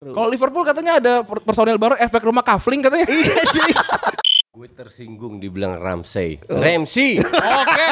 Kalau 0.00 0.32
Liverpool 0.32 0.64
katanya 0.64 0.96
ada 0.96 1.20
per- 1.20 1.44
personel 1.44 1.76
baru 1.76 1.92
efek 1.92 2.24
rumah 2.24 2.40
kafling 2.40 2.80
katanya. 2.80 3.04
Iya 3.04 3.36
sih. 3.52 3.68
Gue 4.48 4.64
tersinggung 4.66 5.36
dibilang 5.36 5.76
Ramsey. 5.76 6.40
Ramsey. 6.48 7.20
Oke. 7.20 7.88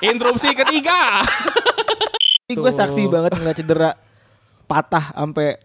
Interupsi 0.00 0.56
ketiga. 0.56 1.20
gue 2.48 2.72
saksi 2.72 3.04
banget 3.04 3.36
ngeliat 3.36 3.52
cedera 3.52 3.90
patah 4.64 5.12
sampai 5.12 5.60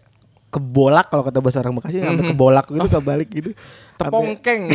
kebolak 0.52 1.08
kalau 1.08 1.24
kata 1.24 1.40
bahasa 1.40 1.64
orang 1.64 1.80
Bekasi 1.80 2.04
sampai 2.04 2.26
kebolak 2.28 2.68
gitu 2.68 2.88
kebalik 2.92 3.28
gitu. 3.32 3.50
Tepongkeng. 3.96 4.68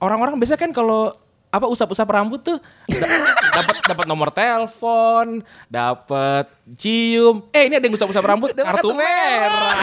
Orang-orang 0.00 0.40
biasa 0.40 0.56
kan 0.56 0.72
kalau 0.72 1.12
apa 1.48 1.68
usap-usap 1.68 2.08
rambut 2.08 2.40
tuh 2.40 2.56
dapat 3.58 3.74
dapat 3.82 4.06
nomor 4.06 4.30
telepon, 4.30 5.42
dapat 5.66 6.46
cium. 6.78 7.42
Eh 7.50 7.66
ini 7.66 7.74
ada 7.74 7.84
yang 7.90 7.98
usap-usap 7.98 8.22
rambut 8.22 8.54
kartu 8.54 8.62
kartu 8.62 8.88
merah. 8.94 9.50
merah. 9.50 9.78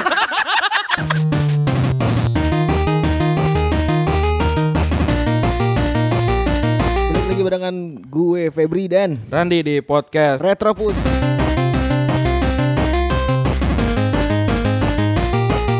Balik 7.12 7.28
lagi 7.28 7.44
barengan 7.44 7.76
gue 8.08 8.48
Febri 8.56 8.88
dan 8.88 9.20
Randi 9.28 9.60
di 9.60 9.76
podcast. 9.84 10.40
Retropus. 10.40 10.96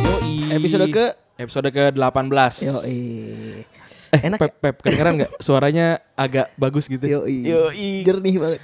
Yoi. 0.04 0.52
Episode 0.52 0.92
ke 0.92 1.06
episode 1.40 1.72
ke-18. 1.72 2.52
Yo 2.60 2.76
Eh, 4.16 4.32
Enak 4.32 4.40
Pep, 4.40 4.54
Pep, 4.64 4.76
kedengeran 4.80 5.14
gak? 5.28 5.32
Suaranya 5.44 6.00
agak 6.16 6.56
bagus 6.56 6.88
gitu. 6.88 7.04
Yo 7.04 7.28
Yoi. 7.28 8.08
Jernih 8.08 8.36
banget. 8.40 8.60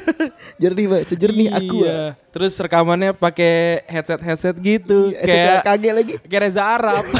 Jernih 0.62 0.86
banget, 0.88 1.06
sejernih 1.12 1.48
aku. 1.52 1.84
Iya. 1.84 2.16
Terus 2.32 2.56
rekamannya 2.56 3.12
pakai 3.12 3.84
headset-headset 3.84 4.56
gitu. 4.64 5.12
Iya, 5.12 5.20
kayak 5.20 5.64
kaget 5.68 5.92
lagi. 5.92 6.12
kayak 6.24 6.42
Reza 6.48 6.62
Arab. 6.64 7.04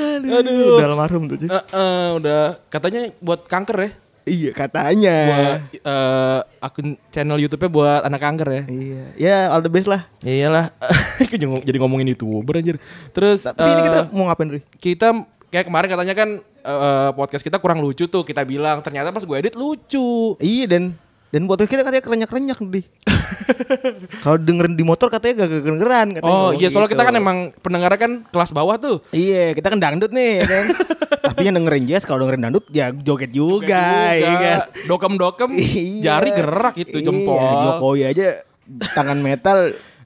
Aduh. 0.00 0.78
Udah 0.78 0.86
almarhum 0.88 1.26
tuh. 1.26 1.36
Eh, 1.44 1.50
eh, 1.50 2.08
udah 2.16 2.56
katanya 2.70 3.10
buat 3.18 3.44
kanker 3.50 3.76
ya. 3.82 3.90
Iya 4.22 4.50
katanya. 4.52 5.16
Buat 5.26 5.60
eh, 5.74 6.38
akun 6.60 6.88
channel 7.08 7.38
YouTube-nya 7.38 7.70
buat 7.70 8.00
anak 8.04 8.20
kanker 8.20 8.48
ya. 8.48 8.62
Iya. 8.68 9.02
Ya 9.16 9.36
all 9.48 9.60
the 9.60 9.72
best 9.72 9.86
lah. 9.86 10.04
Ya 10.20 10.46
iyalah. 10.46 10.66
Jadi 11.32 11.44
ngom- 11.44 11.64
Jadi 11.64 11.76
ngomongin 11.78 12.08
YouTuber 12.12 12.60
anjir. 12.60 12.76
Terus 13.10 13.44
Tapi 13.44 13.66
ini 13.66 13.80
eh, 13.80 13.84
kita 13.86 13.98
mau 14.12 14.28
ngapain 14.28 14.50
Ri? 14.50 14.60
kita 14.76 15.08
kayak 15.50 15.66
kemarin 15.66 15.88
katanya 15.90 16.14
kan 16.14 16.28
eh, 16.42 17.10
podcast 17.12 17.42
kita 17.42 17.58
kurang 17.58 17.80
lucu 17.80 18.06
tuh 18.06 18.22
kita 18.22 18.44
bilang 18.44 18.80
ternyata 18.80 19.10
pas 19.10 19.24
gue 19.24 19.36
edit 19.36 19.54
lucu. 19.54 20.36
Iya 20.38 20.64
dan 20.68 20.82
dan 21.30 21.46
podcast 21.46 21.70
kita 21.70 21.82
katanya 21.86 22.02
kerenyak-kerenyak 22.02 22.58
nih. 22.58 22.84
Kalau 24.26 24.36
dengerin 24.38 24.74
di 24.74 24.82
motor 24.82 25.06
katanya 25.06 25.46
gak 25.46 25.62
kedengeran 25.62 26.06
katanya. 26.18 26.26
Oh 26.26 26.50
iya 26.50 26.66
soalnya 26.68 26.90
gitu. 26.90 26.98
kita 26.98 27.06
kan 27.06 27.14
emang 27.14 27.38
pendengarnya 27.62 27.98
kan 28.02 28.12
kelas 28.34 28.50
bawah 28.50 28.76
tuh. 28.82 28.98
Iya, 29.14 29.54
kita 29.54 29.70
kan 29.70 29.78
dangdut 29.78 30.10
nih 30.10 30.42
ya 30.42 30.46
kan. 30.50 30.64
Tapi 31.30 31.40
yang 31.46 31.54
dengerin 31.62 31.84
jazz 31.86 32.02
kalau 32.02 32.26
dengerin 32.26 32.50
dangdut 32.50 32.66
ya 32.74 32.90
joget 32.90 33.30
juga, 33.30 34.10
ya 34.18 34.34
kan. 34.34 34.58
Dokem-dokem 34.90 35.50
Iya. 35.54 36.02
jari 36.02 36.30
gerak 36.34 36.74
gitu 36.74 36.98
jempol. 36.98 37.38
Iya, 37.38 37.54
Jokowi 37.62 38.00
aja 38.10 38.26
tangan 38.98 39.18
metal. 39.22 39.58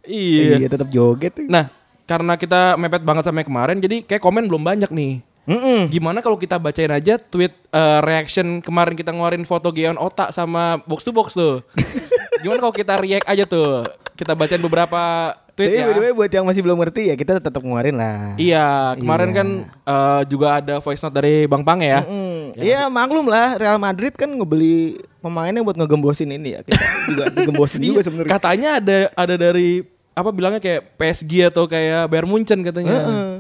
Iya. 0.05 0.61
Iya, 0.61 0.69
tetap 0.69 0.93
joget. 0.93 1.41
Nah, 1.49 1.73
karena 2.05 2.37
kita 2.37 2.77
mepet 2.77 3.01
banget 3.01 3.25
sampai 3.25 3.49
kemarin 3.49 3.81
jadi 3.81 4.05
kayak 4.05 4.21
komen 4.21 4.45
belum 4.45 4.61
banyak 4.61 4.93
nih. 4.93 5.25
Mm-mm. 5.45 5.87
Gimana 5.87 6.19
kalau 6.19 6.35
kita 6.35 6.57
bacain 6.57 6.89
aja 6.89 7.17
tweet 7.17 7.53
eh, 7.69 7.99
reaction 8.01 8.59
kemarin 8.59 8.93
kita 8.93 9.11
ngeluarin 9.11 9.43
foto 9.43 9.69
Geon 9.69 9.95
Otak 9.95 10.31
sama 10.31 10.81
box 10.81 11.01
to 11.01 11.11
box 11.11 11.33
tuh. 11.33 11.61
Gimana 12.43 12.61
kalau 12.61 12.73
kita 12.73 12.97
react 12.97 13.25
aja 13.25 13.45
tuh? 13.45 13.85
Kita 14.15 14.33
bacain 14.33 14.59
beberapa 14.59 15.35
tweet 15.53 15.71
Tapi 15.71 15.79
ya. 15.79 15.85
by 15.85 15.93
the 15.93 16.03
way 16.03 16.13
buat 16.13 16.31
yang 16.31 16.45
masih 16.45 16.61
belum 16.61 16.79
ngerti 16.79 17.09
ya 17.09 17.15
kita 17.15 17.39
tetap 17.39 17.61
ngeluarin 17.61 17.95
lah. 17.95 18.35
Iya, 18.35 18.95
kemarin 18.97 19.29
Iya. 19.29 19.37
kan 19.37 19.49
eh, 19.85 20.21
juga 20.27 20.49
ada 20.57 20.75
voice 20.79 21.01
note 21.01 21.15
dari 21.15 21.45
Bang 21.45 21.63
Pang 21.63 21.79
ya. 21.79 22.01
Mm, 22.01 22.57
Iya 22.57 22.87
maklum 22.87 23.27
lah 23.27 23.55
Real 23.55 23.77
Madrid 23.77 24.13
kan 24.13 24.29
ngebeli 24.29 24.95
pemainnya 25.19 25.61
buat 25.61 25.75
ngegembosin 25.75 26.31
ini 26.31 26.57
ya. 26.57 26.61
Kita 26.63 26.79
juga 27.11 27.25
digembosin 27.31 27.81
juga 27.81 28.01
Iya, 28.01 28.03
sebenarnya. 28.03 28.31
Katanya 28.31 28.71
ada 28.79 28.99
ada 29.13 29.35
dari 29.37 29.83
apa 30.15 30.31
bilangnya 30.31 30.63
kayak 30.63 30.95
PSG 30.95 31.51
atau 31.51 31.67
kayak 31.67 32.07
Bayern 32.07 32.31
Munchen 32.31 32.63
katanya. 32.63 32.95
Heeh. 32.95 33.31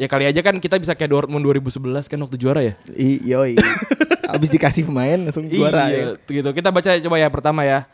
Ya 0.00 0.06
kali 0.08 0.24
aja 0.24 0.40
kan 0.40 0.56
kita 0.56 0.80
bisa 0.80 0.96
kayak 0.96 1.10
Dortmund 1.12 1.44
2011 1.44 2.08
kan 2.08 2.18
waktu 2.20 2.36
juara 2.40 2.60
ya. 2.64 2.74
I- 2.96 3.20
Yoi. 3.28 3.54
Abis 4.34 4.48
dikasih 4.48 4.88
pemain 4.88 5.20
langsung 5.28 5.44
juara 5.50 5.92
iya, 5.92 6.16
ya. 6.16 6.24
gitu. 6.24 6.48
Kita 6.56 6.72
baca 6.72 6.90
coba 6.96 7.16
ya 7.20 7.28
pertama 7.28 7.62
ya. 7.68 7.84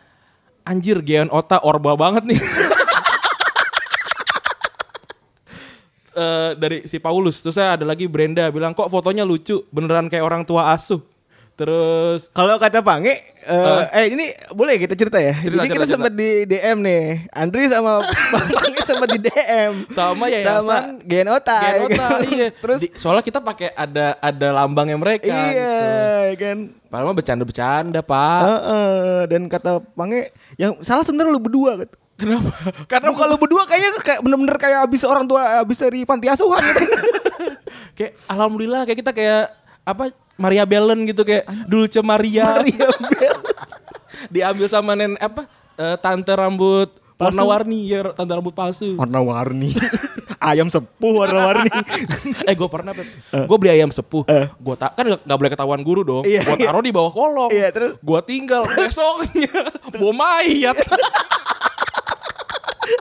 Anjir 0.63 1.03
Geon 1.03 1.33
Ota 1.35 1.59
orba 1.65 1.99
banget 1.99 2.25
nih. 2.29 2.41
Eh, 6.19 6.51
dari 6.59 6.83
si 6.91 6.99
Paulus 6.99 7.39
terus 7.39 7.55
saya 7.55 7.79
ada 7.79 7.87
lagi 7.87 8.11
Brenda 8.11 8.51
bilang 8.51 8.75
kok 8.75 8.91
fotonya 8.91 9.23
lucu 9.23 9.63
beneran 9.71 10.11
kayak 10.11 10.27
orang 10.27 10.43
tua 10.43 10.75
asuh 10.75 10.99
terus 11.59 12.31
Kalau 12.31 12.55
kata 12.55 12.79
Pange, 12.81 13.19
eh, 13.43 13.83
eh 13.91 14.07
ini 14.09 14.23
boleh 14.55 14.79
kita 14.79 14.95
cerita 14.95 15.19
ya. 15.19 15.35
Cerita, 15.35 15.59
Jadi 15.59 15.69
kita 15.69 15.83
cerita, 15.83 15.95
sempat 15.99 16.13
di 16.15 16.31
DM 16.47 16.79
nih. 16.79 17.05
Andri 17.29 17.67
sama 17.67 17.99
Bang 18.33 18.47
Pange 18.47 18.81
sempat 18.81 19.09
di 19.11 19.19
DM. 19.19 19.73
sama 19.91 20.25
yayasan 20.31 20.55
sama 20.63 20.77
Genota. 21.03 21.59
ya 21.59 21.71
Genota 21.75 21.99
kan? 21.99 22.21
iya. 22.33 22.49
Terus 22.55 22.79
Di- 22.79 22.95
soalnya 22.95 23.25
kita 23.27 23.43
pakai 23.43 23.75
ada 23.75 24.15
ada 24.17 24.49
lambangnya 24.55 24.95
mereka 24.95 25.27
iya 25.27 26.31
gitu. 26.31 26.41
kan. 26.41 26.59
Padahal 26.87 27.11
mah 27.11 27.17
bercanda-bercanda, 27.19 28.01
Pak. 28.01 28.41
Heeh, 28.47 29.19
dan 29.27 29.43
kata 29.51 29.71
Pange 29.93 30.31
yang 30.55 30.79
salah 30.81 31.03
sebenarnya 31.03 31.35
lu 31.35 31.43
berdua 31.43 31.83
gitu. 31.83 31.97
Kenapa? 32.17 32.51
Karena 32.91 33.11
Muka 33.11 33.27
lu 33.27 33.35
berdua 33.35 33.67
kayaknya 33.67 33.99
kayak 33.99 34.21
bener-bener 34.23 34.57
kayak 34.57 34.79
habis 34.87 35.03
orang 35.03 35.27
tua 35.27 35.59
habis 35.59 35.75
dari 35.75 36.07
panti 36.07 36.27
asuhan 36.27 36.63
gitu. 36.63 36.87
kayak 37.95 38.15
alhamdulillah 38.27 38.87
kayak 38.87 38.99
kita 39.03 39.11
kayak 39.11 39.51
apa 39.83 40.15
Maria 40.39 40.65
Bellen 40.65 41.03
gitu 41.05 41.27
kayak 41.27 41.45
Dulce 41.67 41.99
Maria. 42.01 42.63
Maria. 42.63 42.89
Diambil 44.35 44.67
sama 44.71 44.95
nen 44.95 45.19
apa? 45.19 45.51
eh, 45.79 45.97
tante 45.99 46.31
rambut 46.35 46.91
warna-warni 47.19 47.87
ya 47.87 48.15
tante 48.15 48.31
rambut 48.31 48.55
palsu. 48.55 48.95
Warna-warni. 48.95 49.75
Ayam 50.39 50.71
sepuh 50.71 51.19
warna-warni. 51.19 51.67
eh 52.49 52.55
gue 52.55 52.69
pernah 52.71 52.95
gue 53.35 53.57
beli 53.59 53.71
ayam 53.75 53.91
sepuh 53.91 54.23
gue 54.55 54.75
tak 54.79 54.95
kan 54.95 55.03
nggak 55.03 55.27
nggak 55.27 55.39
boleh 55.43 55.51
ketahuan 55.51 55.83
guru 55.83 56.07
dong 56.07 56.23
Iya, 56.23 56.47
gue 56.47 56.63
iya. 56.63 56.71
taruh 56.71 56.85
di 56.87 56.95
bawah 56.95 57.11
kolong 57.11 57.51
Iya, 57.51 57.75
terus? 57.75 57.93
gue 57.99 58.21
tinggal 58.23 58.63
besoknya 58.71 59.51
bawa 59.91 60.15
mayat 60.15 60.79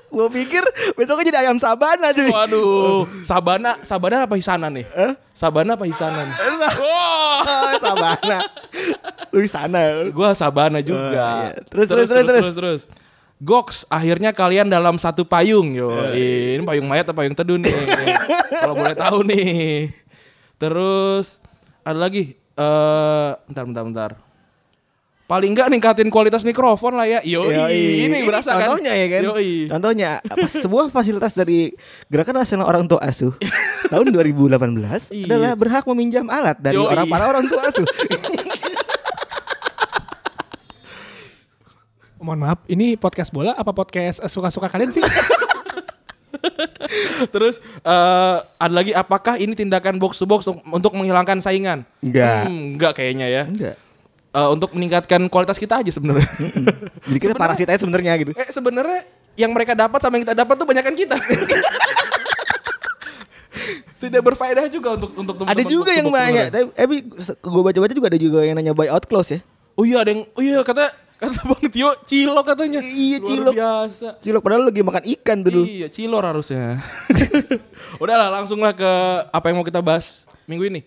Gue 0.08 0.28
pikir 0.34 0.64
besoknya 0.94 1.30
jadi 1.30 1.40
ayam 1.44 1.58
sabana 1.58 2.10
cuy. 2.10 2.28
waduh 2.28 3.06
sabana 3.22 3.78
sabana 3.82 4.24
apa 4.24 4.34
hisanan 4.34 4.74
nih 4.74 4.86
sabana 5.32 5.74
apa 5.74 5.86
hisanan 5.86 6.28
Oh, 6.78 7.40
sabana. 7.84 8.38
Lu 9.30 9.40
di 9.40 9.48
sana. 9.48 10.04
gue 10.04 10.30
sabana 10.34 10.80
juga 10.80 11.06
Oh, 11.06 11.12
iya. 11.12 11.54
Terus, 11.64 11.86
terus, 11.88 12.08
terus, 12.08 12.26
terus. 12.26 12.54
terus 12.54 12.82
Goks, 13.38 13.86
akhirnya 13.88 14.34
kalian 14.34 14.66
dalam 14.66 14.98
satu 14.98 15.22
payung 15.22 15.70
yo. 15.70 15.94
Iya, 16.10 16.58
Ini 16.58 16.66
payung 16.66 16.90
mayat 16.90 17.06
atau 17.06 17.14
payung 17.14 17.38
teduh 17.38 17.62
nih? 17.62 17.70
Kalau 18.50 18.74
boleh 18.74 18.98
tahu 18.98 19.22
nih. 19.24 19.94
Terus 20.58 21.38
ada 21.84 22.02
lagi 22.02 22.34
eh 22.34 23.30
bentar 23.46 23.64
bentar 23.64 23.84
bentar. 23.86 24.12
Paling 25.28 25.52
enggak 25.52 25.68
ningkatin 25.68 26.08
kualitas 26.08 26.48
mikrofon 26.48 26.96
lah 26.96 27.04
ya. 27.04 27.20
Yo, 27.20 27.44
Yoi. 27.44 28.08
ini 28.08 28.24
berasa 28.24 28.56
kan. 28.56 28.80
contohnya 28.80 28.96
ya 28.96 29.08
kan. 29.12 29.22
Yoi. 29.28 29.68
Contohnya 29.68 30.10
sebuah 30.48 30.88
fasilitas 30.88 31.36
dari 31.36 31.76
Gerakan 32.08 32.40
Nasional 32.40 32.64
Orang 32.64 32.88
Tua 32.88 33.04
Asuh 33.04 33.36
tahun 33.92 34.08
2018 34.16 34.56
Iya. 35.12 35.28
adalah 35.28 35.52
berhak 35.60 35.84
meminjam 35.92 36.24
alat 36.32 36.56
dari 36.64 36.80
Yoi. 36.80 36.88
orang 36.88 37.12
para 37.12 37.28
orang 37.28 37.44
tua 37.44 37.60
asuh. 37.68 37.84
Mohon 42.18 42.40
maaf, 42.48 42.60
ini 42.72 42.96
podcast 42.96 43.30
bola 43.30 43.52
apa 43.52 43.72
podcast 43.72 44.24
eh, 44.24 44.32
suka-suka 44.32 44.72
kalian 44.72 44.96
sih? 44.96 45.04
Terus 47.36 47.60
eh 47.84 48.38
ada 48.40 48.74
lagi 48.74 48.96
apakah 48.96 49.36
ini 49.36 49.54
tindakan 49.54 50.00
box 50.00 50.18
to 50.18 50.26
box 50.26 50.48
untuk, 50.48 50.64
untuk 50.72 50.92
menghilangkan 50.96 51.44
saingan? 51.44 51.84
Enggak. 52.00 52.48
Hmm, 52.48 52.80
enggak 52.80 52.92
kayaknya 52.96 53.28
ya. 53.28 53.44
Enggak. 53.44 53.76
Eh, 54.36 54.50
untuk 54.52 54.76
meningkatkan 54.76 55.24
kualitas 55.32 55.56
kita 55.56 55.80
aja 55.80 55.90
sebenarnya. 55.90 56.28
Jadi 57.08 57.18
kita 57.18 57.34
parasit 57.42 57.68
aja 57.72 57.80
sebenarnya 57.80 58.12
gitu. 58.20 58.32
Eh 58.36 58.52
sebenarnya 58.52 59.08
yang 59.40 59.56
mereka 59.56 59.72
dapat 59.74 59.98
sama 60.04 60.20
yang 60.20 60.28
kita 60.28 60.36
dapat 60.36 60.56
tuh 60.60 60.68
banyakan 60.68 60.94
kita. 60.94 61.16
Tidak 63.98 64.22
berfaedah 64.22 64.70
juga 64.70 64.94
untuk 64.94 65.10
untuk 65.18 65.34
Ada 65.42 65.58
teman-teman 65.58 65.74
juga 65.74 65.92
yang 65.96 66.10
banyak. 66.14 66.46
Tapi 66.54 66.96
gue 67.34 67.62
baca-baca 67.66 67.94
juga 67.98 68.08
ada 68.14 68.20
juga 68.22 68.40
yang 68.46 68.54
nanya 68.54 68.78
buy 68.78 68.94
out 68.94 69.10
close 69.10 69.34
ya. 69.34 69.40
Oh 69.74 69.82
iya 69.82 70.06
ada 70.06 70.14
yang 70.14 70.22
oh 70.30 70.42
iya 70.46 70.62
kata 70.62 70.94
kata 71.18 71.40
Bang 71.50 71.66
Tio 71.74 71.90
cilok 72.06 72.46
katanya. 72.46 72.78
Iya, 72.86 73.18
Luar 73.18 73.30
cilok. 73.34 73.54
biasa. 73.58 74.08
Cilok 74.22 74.42
padahal 74.46 74.70
lagi 74.70 74.82
makan 74.86 75.04
ikan 75.18 75.42
dulu. 75.42 75.66
Iya, 75.66 75.90
cilor 75.90 76.22
harusnya. 76.22 76.78
Udahlah 78.04 78.30
langsung 78.30 78.62
lah 78.62 78.78
ke 78.78 78.92
apa 79.34 79.46
yang 79.50 79.58
mau 79.58 79.66
kita 79.66 79.82
bahas 79.82 80.30
minggu 80.46 80.70
ini. 80.70 80.82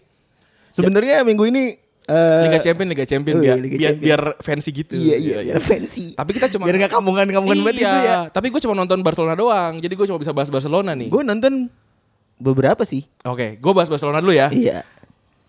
Sebenarnya 0.71 1.27
minggu 1.27 1.51
ini 1.51 1.83
Eh, 2.11 2.43
Liga 2.51 2.59
Champion, 2.59 2.87
Liga 2.91 3.07
Champion 3.07 3.35
oh 3.39 3.43
biar, 3.47 3.55
iya, 3.55 3.63
Liga 3.63 3.77
biar, 3.79 3.87
Champion. 3.95 4.07
biar 4.11 4.23
fancy 4.43 4.71
gitu. 4.75 4.95
Iya 4.99 5.17
iya 5.17 5.37
biar 5.47 5.61
fancy. 5.63 6.05
Tapi 6.19 6.31
kita 6.35 6.47
cuma 6.51 6.67
biar 6.67 6.77
nggak 6.83 6.93
kampungan-kampungan 6.93 7.59
iya, 7.59 7.65
banget 7.65 7.79
gitu 7.87 7.99
ya. 8.03 8.19
Tapi 8.35 8.47
gue 8.51 8.61
cuma 8.67 8.75
nonton 8.75 8.99
Barcelona 9.07 9.35
doang. 9.39 9.79
Jadi 9.79 9.95
gue 9.95 10.07
cuma 10.11 10.19
bisa 10.19 10.35
bahas 10.35 10.51
Barcelona 10.51 10.99
nih. 10.99 11.07
Gue 11.07 11.23
nonton 11.23 11.71
beberapa 12.43 12.83
sih. 12.83 13.07
Oke, 13.23 13.63
gue 13.63 13.73
bahas 13.73 13.87
Barcelona 13.87 14.19
dulu 14.19 14.35
ya. 14.35 14.51
Iya. 14.51 14.83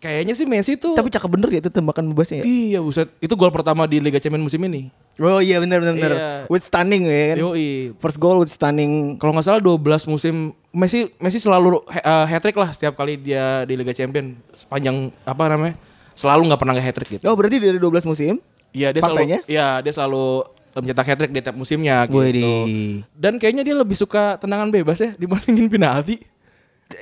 Kayaknya 0.01 0.33
sih 0.33 0.49
Messi 0.49 0.73
tuh 0.81 0.97
Tapi 0.97 1.13
cakep 1.13 1.29
bener 1.29 1.45
ya 1.53 1.61
itu 1.61 1.69
tembakan 1.69 2.09
bebasnya 2.09 2.41
ya. 2.41 2.45
Iya 2.49 2.79
buset 2.81 3.13
Itu 3.21 3.37
gol 3.37 3.53
pertama 3.53 3.85
di 3.85 4.01
Liga 4.01 4.17
Champions 4.17 4.49
musim 4.49 4.57
ini 4.65 4.89
Oh 5.21 5.37
iya 5.37 5.61
bener 5.61 5.77
bener 5.77 5.93
bener. 5.93 6.11
Iya. 6.17 6.31
With 6.49 6.65
stunning 6.65 7.05
ya 7.05 7.21
kan. 7.29 7.37
Yoi 7.37 7.93
First 8.01 8.17
goal 8.17 8.41
with 8.41 8.49
stunning. 8.49 9.21
Kalau 9.21 9.29
nggak 9.37 9.45
salah 9.45 9.61
12 9.61 10.09
musim 10.09 10.57
Messi 10.73 11.05
Messi 11.21 11.37
selalu 11.37 11.85
uh, 11.85 12.25
hat 12.25 12.41
trick 12.41 12.57
lah 12.57 12.73
setiap 12.73 12.97
kali 12.97 13.21
dia 13.21 13.61
di 13.69 13.77
Liga 13.77 13.93
Champions 13.93 14.41
sepanjang 14.57 15.13
apa 15.21 15.43
namanya 15.53 15.77
selalu 16.15 16.51
nggak 16.51 16.59
pernah 16.59 16.73
nggak 16.77 16.87
hat 16.87 16.95
trick 16.97 17.09
gitu. 17.19 17.23
Oh 17.27 17.35
berarti 17.35 17.57
dari 17.59 17.79
12 17.79 18.09
musim? 18.09 18.39
Iya 18.71 18.95
dia 18.95 19.01
faktanya? 19.03 19.39
selalu 19.43 19.51
Iya 19.51 19.67
dia 19.83 19.93
selalu 19.93 20.27
mencetak 20.71 21.05
hat 21.07 21.17
trick 21.19 21.31
di 21.35 21.41
tiap 21.43 21.57
musimnya 21.57 21.95
gitu. 22.07 22.19
Widih. 22.19 23.03
Dan 23.15 23.35
kayaknya 23.37 23.63
dia 23.67 23.75
lebih 23.75 23.97
suka 23.97 24.39
tendangan 24.39 24.71
bebas 24.71 24.97
ya 24.99 25.11
dibandingin 25.19 25.67
penalti. 25.67 26.19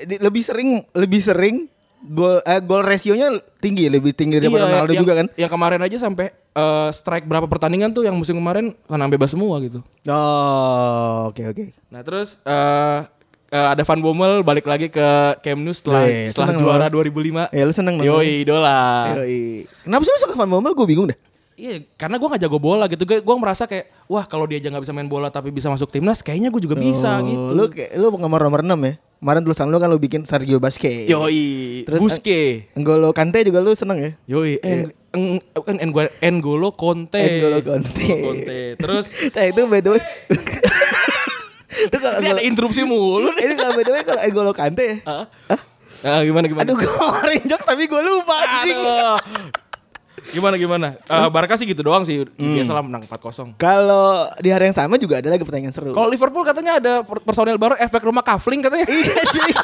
Lebih 0.06 0.44
sering 0.46 0.70
lebih 0.94 1.22
sering 1.22 1.56
gol 2.00 2.40
eh, 2.48 2.62
gol 2.64 2.86
rasionya 2.86 3.28
tinggi 3.60 3.92
lebih 3.92 4.16
tinggi 4.16 4.40
daripada 4.40 4.72
Ronaldo 4.72 4.94
yang, 4.96 5.04
juga 5.04 5.14
kan. 5.20 5.28
Yang 5.36 5.52
kemarin 5.52 5.82
aja 5.84 5.98
sampai 6.00 6.32
uh, 6.56 6.90
strike 6.96 7.28
berapa 7.28 7.46
pertandingan 7.46 7.92
tuh 7.92 8.08
yang 8.08 8.16
musim 8.16 8.40
kemarin 8.40 8.72
tendangan 8.88 9.12
bebas 9.12 9.36
semua 9.36 9.60
gitu. 9.60 9.84
Oh, 10.08 11.30
oke 11.30 11.44
oke. 11.52 11.66
Nah 11.92 12.02
terus 12.02 12.40
eh 12.48 13.19
eh, 13.52 13.68
ada 13.74 13.84
Van 13.84 14.00
Bommel 14.00 14.46
balik 14.46 14.66
lagi 14.66 14.88
ke 14.88 15.08
Camp 15.42 15.60
Nou 15.62 15.74
setelah 15.74 16.06
Wih, 16.06 16.30
setelah 16.30 16.48
seneng 16.54 16.62
juara 16.64 16.86
loh. 16.88 17.04
2005. 17.04 17.50
Ya 17.54 17.64
lu 17.66 17.74
seneng 17.74 17.94
dong. 18.00 18.06
Yoi 18.06 18.46
idola. 18.46 18.80
Yoi. 19.22 19.66
Kenapa 19.86 20.02
sih 20.06 20.12
lu 20.14 20.20
suka 20.22 20.36
Van 20.38 20.50
Bommel? 20.50 20.74
Gue 20.74 20.88
bingung 20.88 21.10
dah. 21.10 21.18
Iya, 21.60 21.84
karena 22.00 22.16
gue 22.16 22.28
gak 22.32 22.40
jago 22.40 22.56
bola 22.56 22.88
gitu. 22.88 23.04
Gue 23.04 23.20
gue 23.20 23.36
merasa 23.36 23.68
kayak, 23.68 23.92
wah 24.08 24.24
kalau 24.24 24.48
dia 24.48 24.64
aja 24.64 24.72
nggak 24.72 24.80
bisa 24.88 24.96
main 24.96 25.12
bola 25.12 25.28
tapi 25.28 25.52
bisa 25.52 25.68
masuk 25.68 25.92
timnas, 25.92 26.24
kayaknya 26.24 26.56
gue 26.56 26.62
juga 26.64 26.80
bisa 26.80 27.20
Oh, 27.20 27.28
gitu. 27.28 27.52
Lu 27.52 27.64
kayak 27.68 27.92
lu 28.00 28.08
penggemar 28.16 28.48
nomor 28.48 28.64
6 28.64 28.80
ya? 28.80 28.94
Kemarin 29.20 29.44
tulisan 29.44 29.68
lu 29.68 29.76
kan 29.76 29.92
lu 29.92 30.00
bikin 30.00 30.24
Sergio 30.24 30.64
Busquets. 30.64 31.12
Yoi, 31.12 31.84
Terus, 31.84 32.00
Buske. 32.00 32.72
N'Golo 32.80 33.12
Kante 33.12 33.44
juga 33.44 33.60
lu 33.60 33.76
seneng 33.76 34.00
ya? 34.00 34.12
Yoi, 34.32 34.56
en, 34.64 34.96
en, 35.12 35.44
en, 35.68 35.92
en, 36.00 36.34
N'Golo 36.40 36.72
Conte. 36.80 37.20
N'Golo 37.20 37.60
Conte. 37.60 38.08
Conte. 38.08 38.60
Terus 38.80 39.12
Nah 39.36 39.44
itu 39.52 39.62
by 39.68 39.84
the 39.84 39.90
way. 40.00 40.02
Itu 41.82 41.98
kalau 41.98 42.18
ini 42.18 42.30
ada 42.30 42.44
interupsi 42.44 42.82
mulu 42.82 43.32
ini 43.34 43.54
kalau 43.54 43.74
by 43.74 43.84
the 43.84 43.92
way 43.92 44.04
kalau 44.04 44.22
N'Golo 44.22 44.52
Kante 44.52 44.84
ya. 44.84 44.96
Hah? 45.04 45.26
Ah, 46.00 46.22
gimana 46.22 46.46
gimana? 46.46 46.64
Aduh 46.64 46.76
gue 46.76 46.86
ngeluarin 46.86 47.44
jokes 47.46 47.66
tapi 47.66 47.84
gue 47.84 48.00
lupa 48.00 48.36
anjing. 48.36 48.78
Gimana 50.30 50.56
gimana? 50.56 50.88
Eh 51.00 51.30
Barca 51.30 51.56
sih 51.56 51.66
gitu 51.66 51.82
doang 51.82 52.04
sih. 52.04 52.22
Biasalah 52.30 52.82
menang 52.82 53.04
4-0. 53.04 53.56
Kalau 53.56 54.28
di 54.38 54.48
hari 54.48 54.68
yang 54.68 54.78
sama 54.78 54.96
juga 54.96 55.18
ada 55.18 55.28
lagi 55.28 55.42
pertanyaan 55.42 55.72
seru. 55.72 55.90
Kalau 55.90 56.06
Liverpool 56.06 56.44
katanya 56.44 56.78
ada 56.78 56.94
per- 57.02 57.20
personil 57.20 57.56
baru 57.56 57.74
efek 57.76 58.00
rumah 58.02 58.22
kafling 58.22 58.60
katanya. 58.60 58.86
iya 58.86 59.24
sih. 59.26 59.52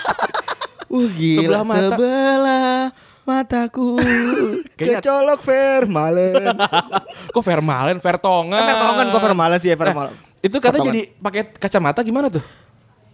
Uh 0.85 1.09
gila 1.09 1.41
Sebelah 1.41 1.63
mata. 1.65 1.81
sebelah 1.91 2.77
mataku 3.25 3.97
kecolok 4.79 5.41
Vermaelen. 5.41 6.55
Kok 7.33 7.41
Vermaelen, 7.41 7.97
Vertongen. 7.97 8.53
Eh, 8.53 8.63
Vertonghen 8.63 9.07
kok 9.09 9.21
Vermaelen 9.21 9.59
sih 9.59 9.73
ya 9.73 9.77
Vermaelen. 9.77 10.13
Itu 10.45 10.57
katanya 10.57 10.85
Vertonghen. 10.85 10.93
jadi 10.93 11.01
pakai 11.17 11.41
kacamata 11.51 11.99
gimana 11.99 12.29
tuh? 12.29 12.45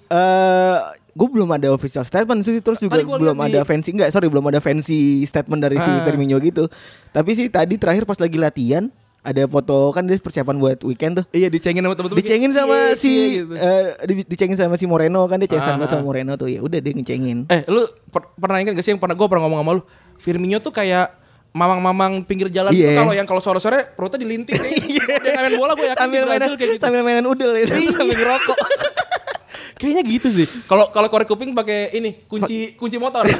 Eh, 0.05 0.77
gue 1.09 1.27
belum 1.29 1.47
ada 1.49 1.71
official 1.71 2.03
statement 2.03 2.39
sih 2.41 2.59
terus 2.59 2.77
juga 2.77 2.99
belum 2.99 3.35
ada 3.37 3.57
di- 3.57 3.65
fancy 3.65 3.91
enggak 3.91 4.11
sorry 4.11 4.27
belum 4.27 4.43
ada 4.45 4.59
fancy 4.59 5.23
statement 5.23 5.59
dari 5.61 5.75
si 5.77 5.87
Ah. 5.89 5.99
Firmino 6.01 6.35
gitu 6.37 6.67
tapi 7.09 7.31
sih 7.31 7.47
tadi 7.47 7.75
terakhir 7.75 8.03
pas 8.03 8.15
lagi 8.15 8.35
latihan 8.35 8.91
ada 9.21 9.43
foto 9.45 9.91
kan 9.91 10.03
dia 10.03 10.17
persiapan 10.17 10.55
buat 10.57 10.79
weekend 10.81 11.19
tuh 11.19 11.25
Iya 11.29 11.47
dicengin 11.47 11.79
sama 11.79 11.93
temen-temen. 11.93 12.19
dicengin 12.19 12.51
sama 12.51 12.75
Iya, 12.75 12.95
si 12.97 13.07
iya, 13.07 13.23
gitu. 13.37 13.53
eh, 13.53 13.83
di- 14.09 14.25
dicengin 14.25 14.57
sama 14.57 14.75
si 14.75 14.83
Moreno 14.83 15.23
kan 15.25 15.37
dia 15.37 15.47
cesan 15.49 15.77
Ah, 15.77 15.85
sama 15.85 16.01
Moreno 16.01 16.35
tuh 16.35 16.47
ya 16.49 16.59
udah 16.59 16.79
dia 16.79 16.91
ngecengin 16.91 17.47
Eh, 17.47 17.63
lu 17.65 17.83
per- 18.05 18.31
pernah 18.33 18.57
ingat 18.57 18.73
gak 18.73 18.81
sih 18.81 18.91
yang 18.91 18.99
pernah 18.99 19.13
gue 19.13 19.27
pernah 19.27 19.43
ngomong 19.45 19.59
sama 19.61 19.71
lu? 19.73 19.83
Firmino 20.17 20.57
tuh 20.57 20.71
kayak 20.71 21.20
mamang-mamang 21.51 22.23
pinggir 22.23 22.47
jalan 22.47 22.71
Iya. 22.71 22.95
tuh 22.95 23.03
kalau 23.03 23.13
yang 23.13 23.27
kalau 23.27 23.41
sore-sore 23.43 23.91
perutnya 23.91 24.23
dilinting 24.23 24.55
nih. 24.55 24.71
Dia 25.23 25.39
main 25.43 25.55
bola 25.59 25.75
gue 25.75 25.87
yakin 25.91 25.99
sambil 25.99 26.23
mainan 26.23 26.49
kayak 26.55 26.69
gitu. 26.75 26.83
sambil 26.83 27.01
mainan 27.03 27.25
udel 27.27 27.51
ya 27.59 27.67
sambil 27.91 28.15
ngerokok 28.15 28.57
Kayaknya 29.81 30.03
gitu 30.05 30.29
sih. 30.29 30.45
Kalau 30.69 30.93
kalau 30.93 31.09
korek 31.09 31.25
kuping 31.25 31.57
pakai 31.57 31.89
ini 31.91 32.13
kunci 32.29 32.77
kunci 32.77 33.01
motor. 33.01 33.25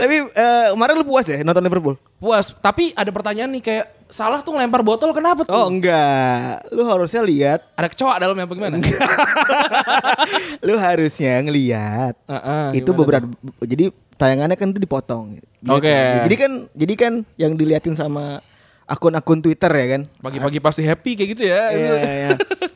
tapi 0.00 0.16
eh, 0.26 0.66
kemarin 0.72 0.94
lu 0.96 1.04
puas 1.06 1.28
ya 1.28 1.44
nonton 1.44 1.62
Liverpool 1.62 1.94
Puas. 2.18 2.56
Tapi 2.56 2.90
ada 2.96 3.08
pertanyaan 3.08 3.52
nih 3.52 3.62
kayak 3.62 3.86
salah 4.10 4.38
tuh 4.40 4.52
ngelempar 4.52 4.82
botol 4.82 5.10
kenapa 5.10 5.42
tuh? 5.42 5.50
oh 5.50 5.66
enggak 5.66 6.66
lu 6.68 6.82
harusnya 6.82 7.22
lihat 7.22 7.60
Ada 7.74 7.88
kecoa 7.88 8.14
dalamnya 8.16 8.44
apa 8.44 8.52
gimana? 8.52 8.76
lu 10.66 10.74
harusnya 10.76 11.40
ngelihat 11.40 12.14
Heeh, 12.26 12.66
itu 12.76 12.86
gimana 12.86 12.98
beberapa 12.98 13.26
jadi 13.60 13.84
tayangannya 14.14 14.54
kan 14.54 14.68
itu 14.68 14.80
dipotong 14.80 15.24
gitu. 15.34 15.46
Oke. 15.68 15.94
jadi 16.26 16.34
kan 16.36 16.50
jadi 16.72 16.94
kan 16.96 17.12
yang 17.36 17.52
diliatin 17.54 17.94
sama 17.94 18.42
akun-akun 18.84 19.38
Twitter 19.38 19.70
ya 19.70 19.86
kan 19.88 20.02
Pagi-pagi 20.18 20.58
pasti 20.58 20.82
happy 20.82 21.14
kayak 21.14 21.28
gitu 21.30 21.42
ya. 21.46 21.62
Iya, 21.70 21.92
iya. 21.94 22.30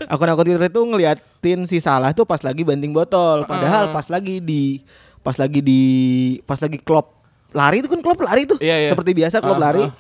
Akun-akun 0.07 0.47
Twitter 0.47 0.69
itu 0.69 0.81
ngeliatin 0.81 1.67
si 1.67 1.83
Salah 1.83 2.15
tuh 2.15 2.23
pas 2.23 2.39
lagi 2.39 2.63
banting 2.63 2.95
botol. 2.95 3.43
Padahal 3.45 3.91
pas 3.91 4.07
lagi 4.07 4.39
di 4.39 4.79
pas 5.21 5.35
lagi 5.35 5.59
di 5.59 5.83
pas 6.45 6.57
lagi 6.57 6.79
klop 6.79 7.11
lari 7.51 7.83
itu 7.83 7.89
kan 7.89 7.99
klop 7.99 8.19
lari 8.21 8.47
tuh. 8.47 8.63
Iya, 8.63 8.77
iya. 8.79 8.91
Seperti 8.91 9.11
biasa 9.13 9.39
klop 9.39 9.59
Ah, 9.59 9.63
lari. 9.65 9.83
ah. 9.83 9.93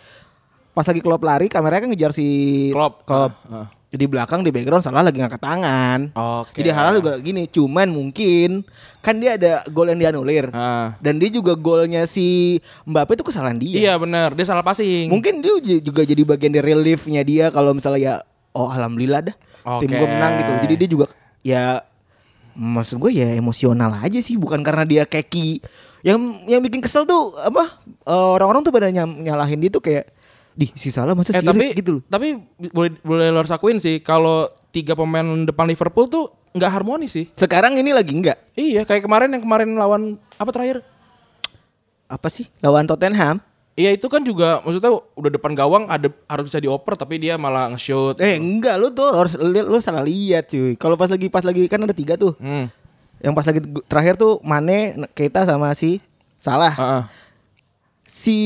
Pas 0.74 0.82
lagi 0.82 0.98
klop 0.98 1.22
lari 1.22 1.46
kameranya 1.46 1.86
kan 1.86 1.90
ngejar 1.94 2.10
si 2.10 2.26
Klopp. 2.74 3.06
Klopp. 3.06 3.32
Ah, 3.46 3.64
ah. 3.64 3.66
Di 3.94 4.10
belakang 4.10 4.42
di 4.42 4.50
background 4.50 4.82
Salah 4.82 5.06
lagi 5.06 5.22
ngangkat 5.22 5.38
tangan. 5.38 6.10
Oke. 6.18 6.58
Jadi 6.58 6.74
hal 6.74 6.98
juga 6.98 7.14
gini, 7.22 7.46
cuman 7.46 7.94
mungkin 7.94 8.66
kan 8.98 9.14
dia 9.22 9.38
ada 9.38 9.62
gol 9.70 9.86
yang 9.86 10.02
dianulir. 10.02 10.50
Ah. 10.50 10.98
Dan 10.98 11.22
dia 11.22 11.30
juga 11.30 11.54
golnya 11.54 12.02
si 12.10 12.58
Mbappe 12.90 13.14
itu 13.14 13.22
kesalahan 13.22 13.54
dia. 13.54 13.78
Iya 13.78 13.94
benar, 14.02 14.34
dia 14.34 14.42
salah 14.50 14.66
passing. 14.66 15.14
Mungkin 15.14 15.38
dia 15.38 15.78
juga 15.78 16.02
jadi 16.02 16.26
bagian 16.26 16.50
dari 16.50 16.74
reliefnya 16.74 17.22
dia 17.22 17.54
kalau 17.54 17.70
misalnya 17.70 18.00
ya 18.02 18.14
oh 18.50 18.66
alhamdulillah 18.66 19.30
dah 19.30 19.36
tim 19.78 19.90
Oke. 19.94 19.98
gue 20.02 20.08
menang 20.10 20.32
gitu. 20.42 20.52
Jadi 20.66 20.74
dia 20.74 20.88
juga 20.90 21.06
ya 21.46 21.64
maksud 22.58 22.98
gue 22.98 23.14
ya 23.14 23.30
emosional 23.38 23.94
aja 24.02 24.18
sih 24.18 24.34
bukan 24.34 24.58
karena 24.66 24.82
dia 24.82 25.06
keki. 25.06 25.62
Yang 26.02 26.18
yang 26.50 26.60
bikin 26.66 26.82
kesel 26.82 27.06
tuh 27.06 27.30
apa 27.38 27.78
eh, 27.86 28.28
orang-orang 28.34 28.66
tuh 28.66 28.74
pada 28.74 28.90
nyalahin 28.90 29.62
dia 29.62 29.70
tuh 29.70 29.80
kayak 29.80 30.10
di 30.54 30.70
si 30.72 30.88
salah 30.88 31.12
masa 31.12 31.30
Eh 31.30 31.42
sirik 31.42 31.50
tapi 31.50 31.66
gitu 31.74 31.90
loh. 31.98 32.02
Tapi 32.06 32.38
boleh 32.70 32.90
boleh 33.02 33.26
lo 33.28 33.38
harus 33.38 33.50
akuin 33.50 33.76
sih 33.76 33.98
kalau 33.98 34.46
tiga 34.70 34.94
pemain 34.94 35.26
depan 35.42 35.66
Liverpool 35.66 36.06
tuh 36.06 36.24
nggak 36.50 36.70
harmonis 36.70 37.10
sih. 37.12 37.26
Sekarang 37.34 37.74
ini 37.74 37.90
lagi 37.90 38.14
enggak 38.14 38.38
Iya, 38.54 38.86
kayak 38.86 39.02
kemarin 39.02 39.34
yang 39.34 39.42
kemarin 39.42 39.74
lawan 39.74 40.02
apa 40.34 40.50
terakhir? 40.50 40.86
apa 42.04 42.28
sih 42.28 42.46
lawan 42.60 42.84
Tottenham? 42.84 43.42
Iya 43.74 43.90
itu 43.90 44.06
kan 44.06 44.22
juga 44.22 44.62
maksudnya 44.62 44.94
udah 45.18 45.30
depan 45.34 45.50
gawang 45.50 45.90
ada 45.90 46.06
harus 46.30 46.46
bisa 46.46 46.62
dioper 46.62 46.94
tapi 46.94 47.18
dia 47.18 47.34
malah 47.34 47.74
nge-shoot. 47.74 48.22
Eh 48.22 48.38
enggak 48.38 48.78
lu 48.78 48.94
tuh 48.94 49.10
harus 49.10 49.34
li- 49.34 49.66
lu 49.66 49.82
salah 49.82 50.06
lihat 50.06 50.46
cuy. 50.46 50.78
Kalau 50.78 50.94
pas 50.94 51.10
lagi 51.10 51.26
pas 51.26 51.42
lagi 51.42 51.66
kan 51.66 51.82
ada 51.82 51.90
tiga 51.90 52.14
tuh. 52.14 52.38
Hmm. 52.38 52.70
Yang 53.18 53.34
pas 53.34 53.46
lagi 53.50 53.60
terakhir 53.90 54.14
tuh 54.14 54.38
Mane, 54.46 54.94
Keita 55.10 55.42
sama 55.42 55.74
si 55.74 55.98
Salah. 56.38 56.70
Heeh. 56.70 57.02
si 58.04 58.38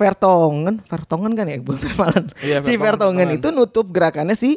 Vertonghen, 0.00 0.80
Vertonghen 0.88 1.32
kan 1.36 1.44
ya, 1.44 1.60
bukan 1.60 1.76
Vermaelen. 1.84 2.26
Iya, 2.40 2.64
si 2.64 2.80
Vertonghen. 2.80 3.28
itu 3.36 3.52
nutup 3.52 3.92
gerakannya 3.92 4.32
si 4.32 4.56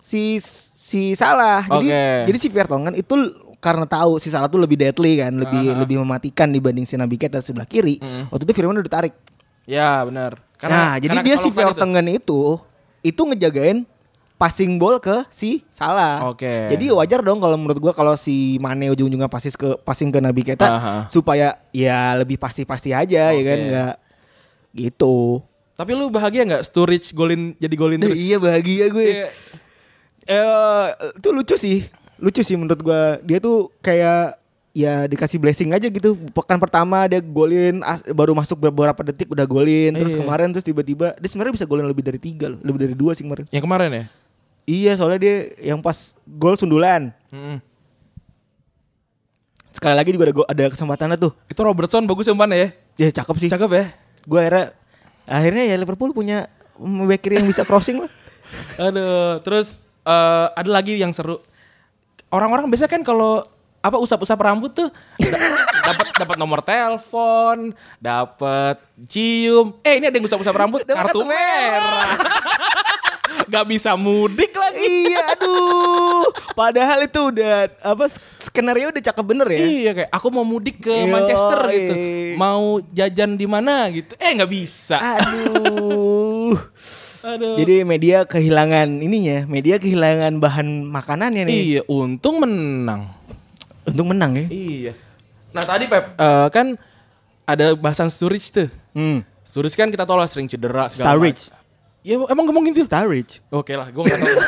si 0.00 0.40
si 0.72 1.12
Salah. 1.12 1.68
Jadi 1.68 1.88
Oke. 1.92 2.06
jadi 2.32 2.38
si 2.40 2.48
Vertonghen 2.48 2.96
itu 2.96 3.12
karena 3.60 3.84
tahu 3.84 4.16
si 4.16 4.32
Salah 4.32 4.48
tuh 4.48 4.56
lebih 4.56 4.80
deadly 4.80 5.20
kan, 5.20 5.34
lebih 5.36 5.76
Ah, 5.76 5.78
lebih 5.84 6.00
mematikan 6.00 6.48
dibanding 6.48 6.88
si 6.88 6.96
Nabi 6.96 7.20
Keita 7.20 7.44
sebelah 7.44 7.68
kiri. 7.68 8.00
Mm. 8.00 8.32
Waktu 8.32 8.44
itu 8.48 8.52
Firmino 8.56 8.80
udah 8.80 8.88
ditarik. 8.88 9.12
Ya 9.66 10.00
benar. 10.06 10.40
nah, 10.62 10.96
jadi 10.96 11.20
dia 11.20 11.36
si 11.36 11.52
kesalahan 11.52 12.06
itu. 12.08 12.16
Itu 12.16 12.40
itu 13.04 13.22
ngejagain 13.22 13.84
passing 14.36 14.76
ball 14.78 15.00
ke 15.02 15.26
si 15.28 15.64
Salah. 15.72 16.28
Oke. 16.30 16.70
Jadi 16.70 16.92
wajar 16.92 17.20
dong 17.24 17.42
kalau 17.42 17.56
menurut 17.58 17.80
gua 17.80 17.92
kalau 17.92 18.14
si 18.14 18.56
Mane 18.62 18.92
ujung-ujungnya 18.92 19.26
passing 19.26 19.52
ke 19.56 19.74
passing 19.82 20.08
ke 20.12 20.20
Nabi 20.22 20.44
Keita 20.46 20.68
Aha. 20.68 20.94
supaya 21.10 21.58
ya 21.72 22.14
lebih 22.14 22.38
pasti-pasti 22.38 22.92
aja 22.94 23.32
ya 23.32 23.42
kan 23.42 23.58
nggak 23.58 23.92
gitu. 24.76 25.40
Tapi 25.74 25.92
lu 25.92 26.08
bahagia 26.08 26.44
nggak 26.44 26.64
Sturridge 26.64 27.12
golin 27.12 27.56
jadi 27.56 27.74
golin 27.74 28.00
terus? 28.00 28.16
iya 28.16 28.36
bahagia 28.36 28.88
gue. 28.88 29.06
Iya. 29.08 29.28
Eh 30.26 30.86
itu 31.16 31.28
lucu 31.30 31.56
sih. 31.56 31.78
Lucu 32.16 32.40
sih 32.40 32.56
menurut 32.56 32.80
gua. 32.80 33.20
Dia 33.20 33.36
tuh 33.38 33.68
kayak 33.80 34.40
ya 34.72 35.04
dikasih 35.04 35.36
blessing 35.36 35.72
aja 35.72 35.84
gitu. 35.86 36.16
Pekan 36.32 36.56
pertama 36.56 37.04
dia 37.04 37.20
golin 37.20 37.80
as- 37.80 38.04
baru 38.08 38.32
masuk 38.32 38.56
beberapa 38.58 39.00
detik 39.00 39.28
udah 39.28 39.44
golin. 39.44 39.92
Terus 39.92 40.16
Iya. 40.16 40.20
kemarin 40.20 40.48
terus 40.52 40.64
tiba-tiba 40.64 41.12
dia 41.16 41.28
sebenarnya 41.28 41.60
bisa 41.60 41.68
golin 41.68 41.84
lebih 41.84 42.04
dari 42.04 42.16
tiga 42.16 42.48
loh, 42.48 42.60
lebih 42.60 42.80
dari 42.88 42.94
dua 42.96 43.12
sih 43.12 43.24
kemarin. 43.24 43.44
Yang 43.52 43.64
kemarin 43.64 43.90
ya? 43.92 44.04
Iya 44.66 44.92
soalnya 44.96 45.20
dia 45.20 45.34
yang 45.62 45.78
pas 45.78 46.10
gol 46.26 46.56
sundulan. 46.56 47.12
Mm-mm. 47.30 47.60
Sekali 49.70 49.92
lagi 49.92 50.08
juga 50.08 50.32
ada 50.32 50.34
ada 50.48 50.64
kesempatannya 50.72 51.16
tuh. 51.20 51.36
Itu 51.46 51.60
Robertson 51.60 52.08
bagus 52.08 52.26
umpan 52.26 52.48
ya? 52.50 52.72
Ya 52.96 53.12
cakep 53.12 53.36
sih. 53.36 53.48
Cakep 53.52 53.70
ya. 53.76 53.84
Gue 54.26 54.42
akhirnya 54.42 54.74
akhirnya 55.26 55.64
ya 55.70 55.76
Liverpool 55.78 56.10
punya 56.10 56.50
back 56.78 57.22
kiri 57.22 57.40
yang 57.40 57.48
bisa 57.48 57.62
crossing 57.62 58.04
lah. 58.04 58.10
Aduh, 58.90 59.40
terus 59.42 59.78
eh, 60.02 60.46
ada 60.52 60.70
lagi 60.70 60.98
yang 60.98 61.14
seru. 61.14 61.40
Orang-orang 62.30 62.66
biasa 62.68 62.90
kan 62.90 63.06
kalau 63.06 63.46
apa 63.78 64.02
usap-usap 64.02 64.34
rambut 64.42 64.74
tuh 64.74 64.90
da- 65.22 65.38
dapat 65.86 66.06
dapat 66.18 66.36
nomor 66.42 66.58
telepon, 66.58 67.70
dapat 68.02 68.82
cium. 69.06 69.78
Eh 69.86 70.02
ini 70.02 70.10
ada 70.10 70.16
yang 70.18 70.26
usap-usap 70.26 70.54
rambut, 70.54 70.82
kartu 70.82 71.22
merah. 71.22 72.18
Gak 73.46 73.64
bisa 73.66 73.94
mudik 73.94 74.50
lagi. 74.52 74.82
iya, 74.82 75.22
aduh. 75.34 76.26
Padahal 76.52 77.06
itu 77.06 77.20
udah 77.30 77.70
apa 77.82 78.10
skenario 78.42 78.90
udah 78.90 79.02
cakep 79.02 79.24
bener 79.24 79.46
ya. 79.50 79.58
Iya 79.62 79.90
kayak 79.94 80.10
aku 80.10 80.26
mau 80.30 80.42
mudik 80.42 80.82
ke 80.82 80.92
Yoi. 80.92 81.10
Manchester 81.10 81.58
gitu. 81.70 81.94
Mau 82.34 82.82
jajan 82.90 83.38
di 83.38 83.46
mana 83.46 83.86
gitu. 83.90 84.18
Eh 84.18 84.30
nggak 84.34 84.50
bisa. 84.50 84.98
Aduh. 84.98 86.58
Aduh. 87.26 87.58
Jadi 87.58 87.82
media 87.82 88.22
kehilangan 88.22 88.86
ininya, 89.02 89.50
media 89.50 89.82
kehilangan 89.82 90.38
bahan 90.38 90.86
makanannya 90.86 91.42
nih. 91.42 91.58
iya, 91.58 91.82
untung 91.90 92.38
menang. 92.38 93.10
Untung 93.82 94.14
menang 94.14 94.38
ya. 94.38 94.46
Iya. 94.46 94.92
Nah 95.50 95.62
tadi 95.66 95.90
Pep 95.90 96.14
eh, 96.14 96.48
kan 96.54 96.78
ada 97.42 97.74
bahasan 97.74 98.14
Sturridge 98.14 98.54
tuh. 98.54 98.68
Hmm. 98.94 99.26
Sturridge 99.42 99.74
kan 99.74 99.90
kita 99.90 100.06
tahu 100.06 100.14
lah 100.14 100.30
sering 100.30 100.46
cedera 100.46 100.86
segala 100.86 101.18
Sturridge. 101.18 101.50
macam. 101.50 101.65
Ya 102.06 102.22
emang 102.30 102.46
ngomong 102.46 102.70
gitu. 102.70 102.86
Starridge. 102.86 103.42
Oke 103.50 103.74
lah, 103.74 103.90
gue 103.90 104.02
gak 104.06 104.22
tahu. 104.22 104.38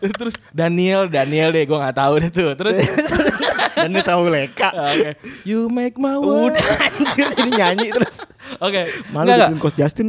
Terus 0.24 0.34
Daniel, 0.48 1.12
Daniel 1.12 1.52
deh, 1.52 1.68
gue 1.68 1.76
gak 1.76 1.96
tahu 2.00 2.14
deh 2.16 2.30
tuh. 2.32 2.50
Terus 2.56 2.80
Dan 3.80 3.96
dia 3.96 4.04
tahu 4.04 4.28
leka. 4.28 4.72
Oke. 4.72 5.10
You 5.44 5.68
make 5.68 5.96
my 5.96 6.16
world. 6.16 6.56
Udah 6.56 6.66
anjir 6.88 7.28
jadi 7.32 7.50
nyanyi 7.52 7.88
terus. 7.92 8.20
Oke. 8.60 8.88
Malu 9.12 9.30
Enggak, 9.30 9.48
bikin 9.52 9.60
coach 9.60 9.76
Justin. 9.76 10.08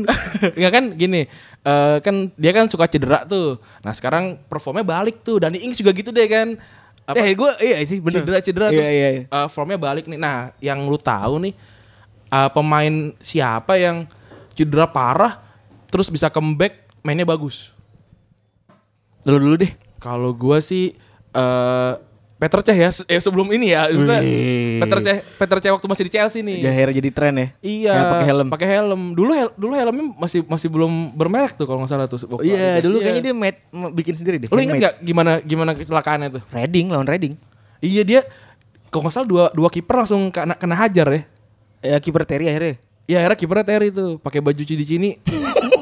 Enggak 0.56 0.72
kan 0.72 0.86
gini, 0.96 1.22
eh, 1.64 1.98
kan 2.04 2.16
dia 2.36 2.52
kan 2.52 2.68
suka 2.68 2.88
cedera 2.92 3.24
tuh. 3.24 3.60
Nah 3.84 3.94
sekarang 3.96 4.40
performnya 4.48 4.84
balik 4.84 5.24
tuh. 5.24 5.40
Dani 5.40 5.62
Ings 5.64 5.80
juga 5.80 5.96
gitu 5.96 6.12
deh 6.12 6.28
kan. 6.28 6.58
Apa, 7.08 7.28
eh 7.28 7.34
gue 7.34 7.50
iya 7.66 7.78
sih 7.84 7.98
bener. 7.98 8.24
cedera-cedera 8.24 8.68
iya, 8.70 8.78
terus 8.78 8.90
iya, 8.92 9.10
iya. 9.10 9.24
eh, 9.28 9.48
formnya 9.48 9.80
balik 9.80 10.06
nih. 10.08 10.20
Nah 10.20 10.52
yang 10.60 10.84
lu 10.88 11.00
tahu 11.00 11.48
nih 11.48 11.54
eh, 12.28 12.50
pemain 12.52 12.96
siapa 13.24 13.80
yang 13.80 14.04
cedera 14.52 14.90
parah 14.90 15.51
terus 15.92 16.08
bisa 16.08 16.28
comeback 16.28 16.74
mainnya 17.02 17.24
bagus. 17.24 17.76
Dulu 19.22 19.38
dulu 19.38 19.56
deh. 19.60 19.72
Kalau 20.00 20.32
gua 20.32 20.58
sih 20.58 20.98
eh 21.30 21.94
Peter 22.36 22.58
Cech 22.60 22.74
ya, 22.74 22.90
se- 22.90 23.06
eh, 23.06 23.22
sebelum 23.22 23.46
ini 23.54 23.70
ya, 23.70 23.86
Wih. 23.86 24.82
Peter 24.82 24.98
Cech, 24.98 25.18
Peter 25.38 25.58
Cech 25.62 25.72
waktu 25.72 25.86
masih 25.86 26.10
di 26.10 26.12
Chelsea 26.12 26.42
nih. 26.42 26.58
Jahir 26.60 26.90
jadi 26.90 27.10
tren 27.14 27.38
ya. 27.38 27.48
Iya, 27.62 27.94
pakai 28.10 28.26
helm. 28.26 28.48
Pakai 28.50 28.68
helm. 28.68 29.02
Dulu 29.14 29.32
hel- 29.32 29.54
dulu 29.54 29.74
helmnya 29.78 30.06
masih 30.18 30.42
masih 30.50 30.66
belum 30.66 31.14
bermerek 31.14 31.54
tuh 31.54 31.70
kalau 31.70 31.86
nggak 31.86 31.92
salah 31.94 32.10
tuh. 32.10 32.18
waktu 32.18 32.50
Iya, 32.50 32.82
dulu 32.82 32.98
Iya. 32.98 33.04
kayaknya 33.06 33.24
dia 33.24 33.36
made, 33.38 33.60
bikin 33.94 34.18
sendiri 34.18 34.42
deh. 34.42 34.50
Lu 34.50 34.58
inget 34.58 34.74
nggak 34.74 34.96
gimana 35.06 35.32
gimana 35.40 35.78
kecelakaannya 35.78 36.30
tuh? 36.34 36.44
Reading 36.50 36.90
lawan 36.90 37.06
Reading. 37.06 37.38
Iya 37.78 38.02
dia 38.02 38.22
kalau 38.90 39.06
nggak 39.06 39.14
salah 39.14 39.30
dua 39.30 39.44
dua 39.54 39.70
kiper 39.70 40.02
langsung 40.02 40.34
kena 40.34 40.58
kena 40.58 40.74
hajar 40.74 41.08
ya. 41.14 41.22
Ya 41.86 41.98
kiper 42.02 42.26
Terry 42.26 42.50
akhirnya. 42.50 42.82
Ya 43.06 43.22
akhirnya 43.22 43.38
kipernya 43.38 43.66
Terry 43.70 43.94
tuh 43.94 44.18
pakai 44.18 44.42
baju 44.42 44.58
cudi 44.58 44.82
cini. 44.82 45.10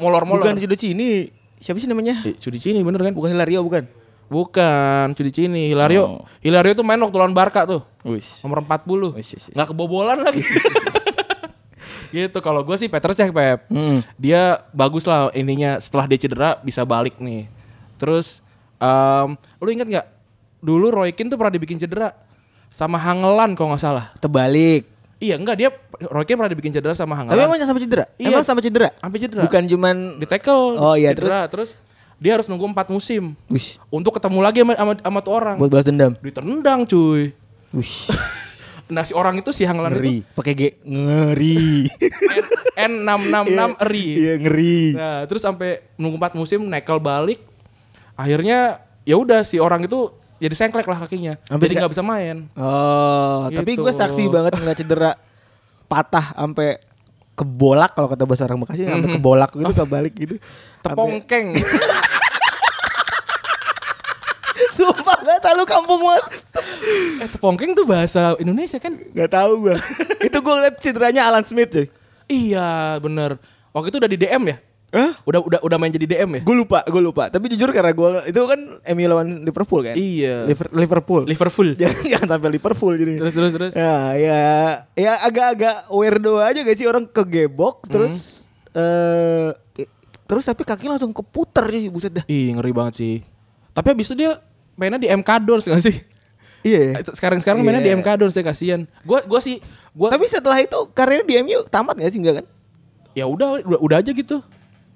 molor-molor. 0.00 0.42
Bukan 0.44 0.56
si 0.58 0.66
Doci 0.66 0.86
ini. 0.92 1.28
Siapa 1.58 1.80
sih 1.80 1.88
namanya? 1.88 2.20
Eh, 2.28 2.36
cudi 2.36 2.60
cini 2.60 2.84
bener 2.84 3.00
kan? 3.00 3.12
Bukan 3.16 3.32
Hilario 3.32 3.64
bukan. 3.64 3.88
Bukan, 4.28 5.16
cudi 5.16 5.30
cini. 5.32 5.72
Hilario. 5.72 6.02
Oh. 6.04 6.22
Hilario 6.44 6.76
tuh 6.76 6.84
main 6.84 7.00
waktu 7.00 7.16
lawan 7.16 7.32
Barca 7.32 7.64
tuh. 7.64 7.80
Wis. 8.04 8.44
Nomor 8.44 8.60
40. 8.66 9.16
Wis, 9.16 9.28
wis, 9.32 9.44
wis. 9.48 9.54
Nggak 9.56 9.72
kebobolan 9.72 10.20
lagi. 10.20 10.44
gitu 12.14 12.38
kalau 12.38 12.62
gue 12.62 12.76
sih 12.78 12.86
Peter 12.86 13.10
Cech 13.10 13.34
Pep. 13.34 13.66
Hmm. 13.66 14.06
Dia 14.14 14.62
bagus 14.70 15.02
lah 15.04 15.34
ininya 15.34 15.82
setelah 15.82 16.06
dia 16.06 16.18
cedera 16.20 16.62
bisa 16.62 16.86
balik 16.86 17.18
nih. 17.18 17.50
Terus 17.98 18.38
em, 18.78 19.34
lu 19.58 19.68
inget 19.74 19.88
nggak 19.90 20.06
dulu 20.62 20.94
Roy 20.94 21.10
Keane 21.10 21.34
tuh 21.34 21.38
pernah 21.40 21.52
dibikin 21.52 21.76
cedera 21.82 22.14
sama 22.70 23.02
Hangelan 23.02 23.58
kalau 23.58 23.74
nggak 23.74 23.82
salah. 23.82 24.14
Terbalik. 24.22 24.93
Iya 25.22 25.38
enggak 25.38 25.56
dia 25.56 25.68
Roy 26.10 26.26
Keane 26.26 26.38
pernah 26.42 26.52
dibikin 26.52 26.72
cedera 26.74 26.92
sama 26.92 27.14
Tapi 27.14 27.30
Hangelan. 27.30 27.46
emang 27.46 27.58
sampai 27.62 27.82
cedera? 27.82 28.04
Iya. 28.18 28.26
Emang 28.34 28.44
sampai 28.44 28.62
cedera? 28.66 28.88
Sampai 28.98 29.18
cedera. 29.22 29.42
Bukan 29.46 29.62
cuman 29.70 29.96
di 30.18 30.26
tackle. 30.26 30.74
Oh 30.76 30.94
iya, 30.98 31.14
cedera. 31.14 31.46
terus 31.46 31.78
dia 32.18 32.34
harus 32.38 32.46
nunggu 32.46 32.66
4 32.70 32.94
musim 32.94 33.34
Wih, 33.50 33.68
untuk 33.90 34.14
ketemu 34.14 34.38
lagi 34.40 34.62
sama 34.62 34.72
sama, 34.78 34.92
sama 34.98 35.18
tuh 35.22 35.32
orang. 35.34 35.56
buat 35.58 35.70
balas 35.70 35.86
dendam. 35.86 36.12
Ditendang 36.18 36.86
cuy. 36.86 37.34
Wih, 37.74 37.94
Nah 38.84 39.00
si 39.00 39.16
orang 39.16 39.40
itu 39.40 39.48
si 39.48 39.64
itu 39.64 39.72
ngeri. 39.72 40.20
Pakai 40.36 40.52
G. 40.52 40.62
Ngeri. 40.84 41.88
N 42.90 42.92
666 43.02 43.82
eri. 43.86 44.06
Iya, 44.18 44.34
ngeri. 44.44 44.78
Nah, 44.92 45.18
terus 45.24 45.40
sampai 45.40 45.80
nunggu 45.96 46.20
4 46.20 46.36
musim 46.36 46.60
nekel 46.68 47.00
balik. 47.00 47.40
Akhirnya 48.14 48.84
ya 49.08 49.16
udah 49.16 49.40
si 49.40 49.56
orang 49.56 49.88
itu 49.88 50.12
jadi 50.44 50.54
sengklek 50.54 50.84
lah 50.84 51.00
kakinya. 51.00 51.40
Sampai 51.44 51.64
jadi 51.64 51.80
nggak 51.80 51.92
bisa 51.92 52.04
main. 52.04 52.36
Oh, 52.52 53.48
tapi 53.48 53.72
Gitu. 53.72 53.80
gue 53.80 53.92
saksi 53.92 54.22
banget 54.28 54.52
ngeliat 54.54 54.76
cedera 54.76 55.12
patah 55.84 56.36
sampai 56.36 56.76
kebolak 57.32 57.92
kalau 57.92 58.06
kata 58.06 58.22
bahasa 58.22 58.44
orang 58.44 58.60
Bekasi 58.60 58.84
sampai 58.84 59.10
kebolak 59.10 59.50
gitu 59.50 59.72
kebalik 59.74 60.14
gitu. 60.14 60.36
Tepongkeng. 60.80 61.56
Sumpah 64.70 65.18
gak 65.20 65.38
selalu 65.40 65.64
kampung 65.66 66.00
banget. 66.02 66.24
eh 67.22 67.28
tepongkeng 67.30 67.74
tuh 67.74 67.86
bahasa 67.86 68.34
Indonesia 68.38 68.78
kan? 68.78 68.94
Gak 69.14 69.30
tahu 69.30 69.66
gue. 69.66 69.76
Itu 70.20 70.38
gue 70.38 70.52
ngeliat 70.52 70.76
cederanya 70.78 71.26
Alan 71.26 71.46
Smith 71.46 71.70
cuy. 71.70 71.86
Iya, 72.26 72.98
bener. 72.98 73.38
Waktu 73.70 73.90
itu 73.90 73.98
udah 73.98 74.10
di 74.10 74.18
DM 74.18 74.42
ya? 74.50 74.56
Hah? 74.94 75.10
Udah 75.22 75.42
udah 75.42 75.58
udah 75.58 75.74
main 75.74 75.90
jadi 75.90 76.06
DM 76.06 76.30
ya? 76.30 76.40
Gue 76.40 76.54
lupa, 76.54 76.86
gue 76.86 77.02
lupa. 77.02 77.26
Tapi 77.26 77.50
jujur 77.50 77.66
karena 77.68 77.90
gue 77.90 78.08
itu 78.24 78.38
kan 78.38 78.60
MU 78.88 79.04
lawan 79.04 79.42
Liverpool 79.42 79.82
kan. 79.82 79.94
Iya. 79.94 80.46
Liver- 80.46 80.70
Liverpool. 80.70 81.22
Liverpool. 81.26 81.68
jangan 81.82 81.98
jangan 82.06 82.28
sampai 82.30 82.48
Liverpool 82.48 82.94
jadi. 82.94 83.12
Terus 83.18 83.34
terus 83.34 83.52
terus. 83.52 83.72
Ya, 83.74 84.14
ya, 84.14 84.42
ya 84.94 85.12
agak-agak 85.20 85.90
weirdo 85.90 86.38
aja 86.38 86.62
gak 86.62 86.78
sih 86.78 86.86
orang 86.86 87.04
kegebok 87.04 87.82
terus 87.84 88.46
eh 88.70 89.50
terus 90.24 90.42
tapi 90.42 90.62
kaki 90.62 90.86
langsung 90.86 91.10
keputar 91.10 91.66
sih 91.68 91.90
buset 91.90 92.14
dah. 92.14 92.24
Ih, 92.24 92.54
ngeri 92.54 92.70
banget 92.70 92.94
sih. 92.96 93.14
Tapi 93.70 93.90
abis 93.90 94.08
itu 94.08 94.22
dia 94.22 94.38
mainnya 94.72 94.96
di 94.96 95.10
MK 95.10 95.30
Dons 95.40 95.66
gak 95.66 95.82
sih? 95.82 95.98
Iya. 96.62 97.02
Sekarang 97.10 97.38
sekarang 97.38 97.60
mainnya 97.60 97.82
di 97.82 97.90
Iya. 97.90 97.98
MK 97.98 98.08
Dons 98.16 98.32
ya 98.32 98.40
kasihan. 98.40 98.86
Gua 99.02 99.20
gua 99.20 99.36
sih 99.38 99.58
gua 99.90 100.08
Tapi 100.08 100.24
setelah 100.24 100.58
itu 100.58 100.78
karirnya 100.90 101.22
di 101.24 101.34
MU 101.42 101.66
tamat 101.66 101.98
gak 101.98 102.08
sih 102.08 102.18
enggak 102.18 102.36
kan? 102.40 102.46
ya 103.12 103.24
udah 103.24 103.62
udah, 103.62 103.78
udah 103.78 103.96
aja 103.98 104.10
gitu 104.10 104.42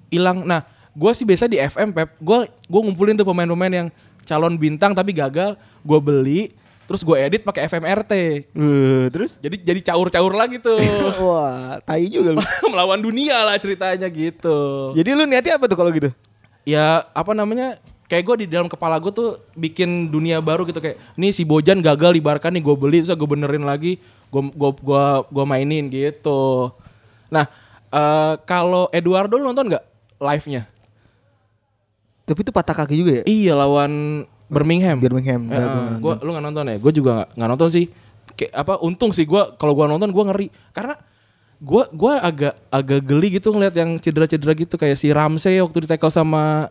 hilang. 0.09 0.43
Nah 0.43 0.65
gue 0.91 1.11
sih 1.13 1.25
biasa 1.25 1.45
di 1.47 1.57
FM 1.57 1.93
Pep. 1.95 2.17
Gue 2.19 2.49
gue 2.49 2.79
ngumpulin 2.83 3.15
tuh 3.15 3.25
pemain-pemain 3.25 3.73
yang 3.73 3.87
calon 4.27 4.59
bintang 4.59 4.93
tapi 4.93 5.09
gagal 5.15 5.57
gue 5.81 5.99
beli 6.01 6.41
terus 6.89 7.05
gue 7.05 7.13
edit 7.21 7.45
pakai 7.45 7.69
FMRT 7.69 8.13
Uh, 8.57 9.05
terus? 9.13 9.37
Jadi 9.37 9.61
jadi 9.61 9.93
caur-caur 9.93 10.33
lagi 10.33 10.57
tuh. 10.57 10.81
Wah, 11.25 11.77
tai 11.85 12.09
juga 12.09 12.33
lu. 12.33 12.41
melawan 12.73 12.97
dunia 12.97 13.45
lah 13.45 13.61
ceritanya 13.61 14.09
gitu. 14.09 14.89
Jadi 14.97 15.09
lu 15.13 15.29
niatnya 15.29 15.61
apa 15.61 15.69
tuh 15.69 15.77
kalau 15.77 15.93
gitu? 15.93 16.09
ya 16.67 17.01
apa 17.17 17.33
namanya 17.33 17.81
kayak 18.05 18.23
gue 18.25 18.35
di 18.45 18.47
dalam 18.49 18.69
kepala 18.69 19.01
gue 19.01 19.09
tuh 19.13 19.37
bikin 19.53 20.09
dunia 20.09 20.41
baru 20.41 20.65
gitu. 20.65 20.81
Kayak 20.81 20.97
nih 21.13 21.29
si 21.29 21.45
Bojan 21.45 21.81
gagal 21.85 22.17
di 22.17 22.21
Barca 22.21 22.49
nih 22.49 22.61
gue 22.61 22.75
beli 22.77 23.05
terus 23.05 23.13
gue 23.13 23.29
benerin 23.29 23.65
lagi 23.65 24.01
gue 24.29 24.41
gua 24.53 24.71
gua 24.77 25.03
gua 25.29 25.45
mainin 25.45 25.89
gitu. 25.89 26.73
Nah 27.29 27.45
eh, 27.89 28.33
kalau 28.45 28.89
Eduardo 28.93 29.37
lu 29.37 29.49
nonton 29.49 29.69
nggak 29.69 29.83
live 30.19 30.45
nya 30.47 30.63
Tapi 32.23 32.39
itu 32.45 32.51
patah 32.53 32.75
kaki 32.77 32.93
juga 32.93 33.11
ya? 33.19 33.23
Iya 33.25 33.53
lawan 33.57 34.23
Birmingham. 34.49 34.97
Birmingham. 35.01 35.49
Eh, 35.49 35.57
Nggak, 35.57 35.97
gua 36.01 36.13
lu 36.21 36.29
nggak 36.33 36.45
nonton 36.45 36.63
ya? 36.69 36.77
Gue 36.77 36.91
juga 36.93 37.25
nggak 37.33 37.49
nonton 37.49 37.69
sih. 37.69 37.85
Kayak 38.37 38.53
apa? 38.53 38.73
Untung 38.85 39.09
sih 39.13 39.25
gue 39.25 39.41
kalau 39.57 39.73
gue 39.73 39.85
nonton 39.89 40.09
gue 40.13 40.23
ngeri 40.29 40.47
karena 40.69 40.93
gue 41.59 41.83
gua 41.91 42.21
agak 42.23 42.53
agak 42.69 43.01
geli 43.03 43.35
gitu 43.35 43.49
ngeliat 43.51 43.73
yang 43.73 43.97
cedera-cedera 43.97 44.53
gitu 44.55 44.77
kayak 44.77 44.95
si 44.95 45.09
Ramsey 45.09 45.57
waktu 45.59 45.83
di 45.83 45.87
tackle 45.89 46.13
sama 46.13 46.69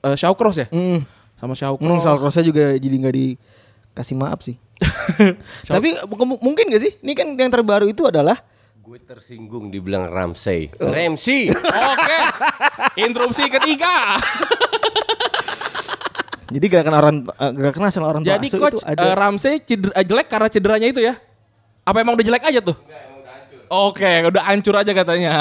uh, 0.00 0.16
Shawcross 0.16 0.62
ya, 0.62 0.66
Hmm. 0.70 1.02
sama 1.36 1.52
Shawcross. 1.58 1.90
Hmm, 1.90 2.00
Sal 2.00 2.16
Crossnya 2.16 2.44
juga 2.46 2.72
jadi 2.78 2.96
nggak 3.04 3.14
dikasih 3.18 4.16
maaf 4.16 4.40
sih. 4.46 4.56
Tapi 5.74 5.88
mungkin 6.42 6.64
gak 6.66 6.82
sih? 6.82 6.92
Ini 7.02 7.12
kan 7.14 7.26
yang 7.34 7.50
terbaru 7.50 7.86
itu 7.86 8.06
adalah 8.06 8.38
Gue 8.84 9.00
tersinggung 9.00 9.72
dibilang 9.72 10.12
Ramsey. 10.12 10.68
Ramsey. 10.76 11.48
Oke, 11.56 12.18
interupsi 13.00 13.48
ketiga. 13.48 14.20
jadi 16.52 16.66
gerakan 16.68 16.94
orang 17.00 17.16
eh, 17.24 17.52
gerakan 17.56 17.80
nasional 17.88 18.12
orang 18.12 18.20
Jadi 18.28 18.52
asuh 18.52 18.60
coach 18.60 18.84
itu 18.84 18.84
ada 18.84 19.08
eh, 19.08 19.16
Ramsey 19.16 19.64
cedera, 19.64 19.92
eh, 19.96 20.04
jelek 20.04 20.28
karena 20.28 20.48
cederanya 20.52 20.88
itu 20.92 21.00
ya? 21.00 21.16
Apa 21.80 22.04
emang 22.04 22.12
udah 22.12 22.28
jelek 22.28 22.44
aja 22.44 22.60
tuh? 22.60 22.76
Oke, 23.72 24.28
udah 24.28 24.52
hancur 24.52 24.76
aja 24.76 24.92
katanya. 24.92 25.32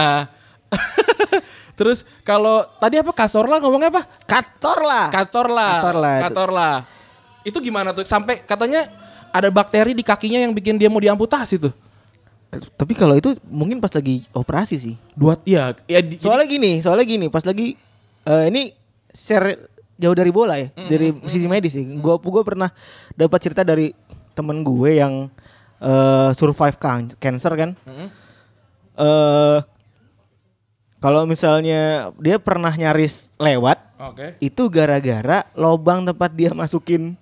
Terus 1.83 2.07
kalau 2.23 2.63
tadi 2.79 3.03
apa 3.03 3.11
Kasorla 3.11 3.59
ngomongnya 3.59 3.91
apa? 3.91 4.07
Kator 4.23 4.79
lah. 4.87 5.11
Katorla. 5.11 5.67
Katorla 5.67 6.11
itu. 6.15 6.23
Katorla. 6.31 6.69
Itu 7.43 7.57
gimana 7.59 7.91
tuh? 7.91 8.07
Sampai 8.07 8.39
katanya 8.39 8.87
ada 9.35 9.51
bakteri 9.51 9.91
di 9.91 9.99
kakinya 9.99 10.39
yang 10.47 10.55
bikin 10.55 10.79
dia 10.79 10.87
mau 10.87 11.03
diamputasi 11.03 11.59
tuh. 11.59 11.75
Tapi 12.59 12.93
kalau 12.93 13.17
itu 13.17 13.33
mungkin 13.49 13.81
pas 13.81 13.89
lagi 13.93 14.25
operasi 14.35 14.75
sih. 14.77 14.95
Dua 15.17 15.37
ya 15.47 15.73
ya 15.89 15.99
di, 16.03 16.19
Soalnya 16.21 16.45
gini, 16.45 16.71
soalnya 16.83 17.05
gini, 17.07 17.25
pas 17.31 17.41
lagi 17.41 17.73
eh, 18.27 18.45
ini 18.49 18.69
share 19.13 19.69
jauh 19.97 20.17
dari 20.17 20.29
bola 20.33 20.57
ya, 20.57 20.69
dari 20.89 21.13
sisi 21.29 21.45
medis 21.49 21.73
sih. 21.77 21.85
Gua 22.01 22.17
gua 22.21 22.43
pernah 22.45 22.69
dapat 23.13 23.39
cerita 23.41 23.61
dari 23.61 23.93
temen 24.33 24.65
gue 24.65 24.97
yang 24.97 25.29
eh, 25.81 26.29
survive 26.33 26.77
can- 26.81 27.13
cancer 27.21 27.53
kan. 27.53 27.71
Mm-mm. 27.85 28.07
Eh 28.97 29.59
kalau 31.03 31.27
misalnya 31.27 32.15
dia 32.15 32.39
pernah 32.39 32.71
nyaris 32.71 33.35
lewat, 33.35 33.75
Oke. 33.99 34.39
itu 34.39 34.71
gara-gara 34.71 35.43
lobang 35.51 36.07
tempat 36.07 36.31
dia 36.31 36.55
masukin 36.55 37.19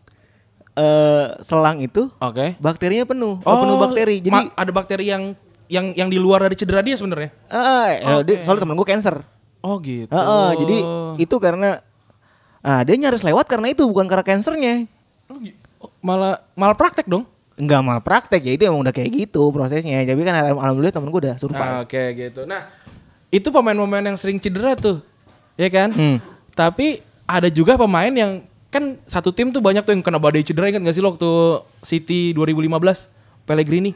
eh 0.71 1.25
selang 1.39 1.77
itu 1.77 2.07
Oke. 2.17 2.55
bakterinya 2.57 3.03
penuh, 3.03 3.37
oh, 3.37 3.55
penuh 3.59 3.75
bakteri. 3.77 4.17
Jadi 4.19 4.49
ada 4.49 4.71
bakteri 4.71 5.05
yang 5.05 5.35
yang 5.67 5.91
yang 5.93 6.07
di 6.07 6.15
luar 6.15 6.43
dari 6.43 6.55
cedera 6.55 6.79
dia 6.79 6.95
sebenarnya. 6.95 7.31
eh, 7.47 8.21
dia- 8.23 8.39
soalnya 8.39 8.63
temen 8.63 8.75
gue 8.75 8.87
cancer. 8.87 9.23
Oh 9.61 9.77
gitu. 9.77 10.09
Heeh, 10.09 10.49
jadi 10.57 10.77
itu 11.17 11.35
karena 11.37 11.79
ah 12.59 12.81
dia 12.81 12.95
nyaris 12.95 13.21
lewat 13.21 13.45
karena 13.45 13.69
itu 13.69 13.83
bukan 13.83 14.05
karena 14.05 14.23
kansernya. 14.23 14.85
Oh, 15.27 15.37
oh, 15.79 15.91
malah 15.99 16.43
malah 16.53 16.75
praktek 16.75 17.05
dong. 17.05 17.23
Enggak 17.55 17.81
mal 17.83 17.99
praktek 17.99 18.41
ya 18.41 18.51
itu 18.51 18.63
emang 18.65 18.81
udah 18.81 18.91
kayak 18.91 19.11
gitu 19.11 19.51
prosesnya. 19.51 20.01
Tapi 20.01 20.21
kan 20.23 20.33
alham- 20.33 20.59
alhamdulillah 20.59 20.91
temen 20.91 21.07
gue 21.07 21.21
udah 21.29 21.35
survive. 21.37 21.61
Ah, 21.61 21.83
Oke 21.83 21.99
gitu. 22.15 22.43
Nah, 22.43 22.67
itu 23.29 23.47
pemain-pemain 23.47 24.01
yang 24.03 24.17
sering 24.17 24.39
cedera 24.39 24.73
tuh. 24.73 24.99
Ya 25.55 25.67
kan? 25.67 25.93
Hmm. 25.93 26.17
Tapi 26.51 26.99
ada 27.23 27.47
juga 27.47 27.77
pemain 27.77 28.09
yang 28.09 28.43
kan 28.71 28.83
satu 29.03 29.29
tim 29.29 29.51
tuh 29.51 29.59
banyak 29.59 29.83
tuh 29.83 29.91
yang 29.91 29.99
kena 29.99 30.15
badai 30.15 30.41
cedera 30.41 30.65
ingat 30.65 30.81
gak 30.81 30.95
sih 30.95 31.03
lo 31.03 31.11
waktu 31.11 31.29
City 31.81 32.31
2015 32.31 32.71
Pellegrini 33.43 33.91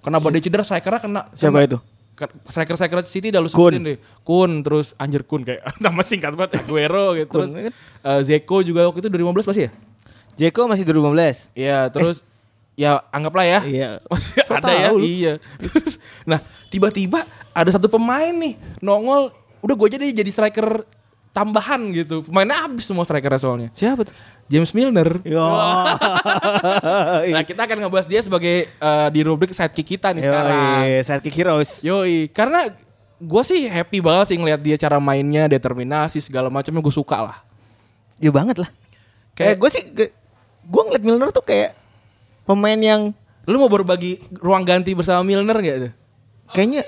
kena 0.00 0.16
badai 0.16 0.40
cedera 0.40 0.62
strikernya 0.62 0.98
kena 0.98 1.20
Siapa 1.32 1.52
kena- 1.54 1.66
itu? 1.66 1.78
ke- 2.14 2.34
striker-striker 2.46 2.98
City 3.04 3.28
dah 3.28 3.38
lu 3.38 3.46
Kun. 3.46 3.70
sebutin 3.70 3.82
deh. 3.84 3.98
Kun 4.20 4.50
terus 4.60 4.90
anjir 4.96 5.22
Kun 5.22 5.44
kayak 5.44 5.62
nama 5.84 6.00
singkat 6.00 6.34
banget 6.34 6.58
Aguero 6.58 7.14
gitu. 7.14 7.30
Kun, 7.30 7.46
Terus 7.46 7.52
kan? 7.54 7.72
eh, 8.02 8.20
Zeko 8.24 8.56
juga 8.60 8.82
waktu 8.84 8.98
itu 9.00 9.08
2015 9.08 9.44
pasti 9.44 9.62
ya? 9.62 9.70
Jeko 10.34 10.66
masih 10.66 10.82
2015. 10.82 11.50
Iya, 11.52 11.86
terus 11.88 12.26
ya 12.74 13.02
anggaplah 13.08 13.44
ya. 13.44 13.60
Iya. 13.68 13.90
Masih 14.10 14.34
So 14.40 14.52
ada 14.52 14.70
ya. 14.72 14.88
lu. 14.90 14.98
Iya. 14.98 15.32
Terus 15.60 15.98
nah, 16.24 16.40
tiba-tiba 16.66 17.22
ada 17.52 17.68
satu 17.68 17.86
pemain 17.86 18.30
nih 18.30 18.54
nongol, 18.78 19.30
udah 19.60 19.74
gue 19.76 19.88
jadi 19.92 20.06
jadi 20.12 20.30
striker 20.32 20.86
tambahan 21.30 21.80
gitu. 21.92 22.22
Pemainnya 22.22 22.64
habis 22.64 22.84
semua 22.84 23.04
strikernya 23.04 23.38
soalnya. 23.38 23.68
Siapa 23.72 24.04
tuh? 24.04 24.14
James 24.48 24.72
Milner. 24.72 25.20
Yo. 25.22 25.40
Nah, 27.28 27.44
kita 27.48 27.64
akan 27.64 27.84
ngebahas 27.84 28.06
dia 28.06 28.20
sebagai 28.20 28.66
eh, 28.66 29.08
di 29.12 29.20
rubrik 29.20 29.52
sidekick 29.52 29.98
kita 29.98 30.10
nih 30.10 30.24
sekarang. 30.24 30.56
Yoi, 30.82 31.04
sidekick 31.04 31.36
heroes. 31.36 31.70
Yoi, 31.82 32.28
karena 32.28 32.66
gue 33.18 33.42
sih 33.44 33.66
happy 33.66 33.98
banget 34.00 34.32
sih 34.32 34.36
ngeliat 34.38 34.58
dia 34.58 34.76
cara 34.76 34.96
mainnya, 34.98 35.46
determinasi 35.46 36.18
segala 36.18 36.48
macamnya 36.48 36.80
gue 36.80 36.94
suka 36.94 37.18
lah. 37.24 37.38
Ya 38.16 38.30
banget 38.30 38.62
lah. 38.62 38.70
Kayak- 39.36 39.36
Kayak 39.36 39.56
gue 39.58 39.70
sih 39.70 39.82
gue 40.64 40.82
ngeliat 40.84 41.04
Milner 41.04 41.30
tuh 41.30 41.44
kayak 41.44 41.72
pemain 42.44 42.76
yang 42.76 43.02
Lu 43.48 43.56
mau 43.56 43.72
berbagi 43.72 44.20
ruang 44.36 44.60
ganti 44.60 44.92
bersama 44.92 45.24
Milner 45.24 45.56
gak 45.56 45.78
tuh? 45.80 45.92
kayaknya 46.48 46.80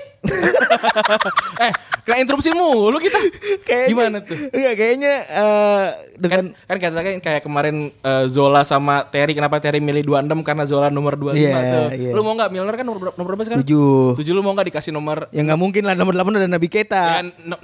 eh, 1.61 1.73
kena 2.01 2.17
interupsi 2.17 2.49
mulu 2.49 2.97
kita. 2.97 3.17
kayaknya 3.67 3.87
Gimana 3.87 4.17
tuh? 4.19 4.37
Enggak 4.47 4.73
kayaknya 4.75 5.13
eh, 5.23 5.85
dengan 6.15 6.41
kan 6.63 6.75
kan 6.75 6.77
katakan 6.81 7.13
kayak 7.17 7.41
kemarin 7.41 7.75
eh, 7.91 8.25
Zola 8.25 8.61
sama 8.61 9.05
Terry 9.05 9.31
kenapa 9.31 9.57
Terry 9.57 9.77
milih 9.77 10.01
26 10.03 10.41
karena 10.41 10.63
Zola 10.63 10.87
nomor 10.87 11.13
25 11.13 11.33
Iya, 11.33 11.53
tuh. 11.61 11.87
iya. 11.93 12.09
Lu 12.11 12.21
mau 12.21 12.33
nggak 12.33 12.49
Milner 12.49 12.73
kan 12.73 12.83
nomor 12.83 12.99
nomor 13.11 13.29
berapa 13.31 13.43
sekarang? 13.43 13.61
tujuh. 13.61 14.15
7 14.15 14.27
lu 14.29 14.41
mau 14.41 14.51
nggak 14.51 14.67
dikasih 14.67 14.91
nomor 14.91 15.29
Ya 15.29 15.41
nggak 15.41 15.57
mungkin 15.57 15.83
lah 15.83 15.93
nomor 15.93 16.11
8 16.11 16.25
udah 16.31 16.49
Nabi 16.49 16.67
Keita. 16.67 17.03
ya 17.19 17.21
6 17.23 17.61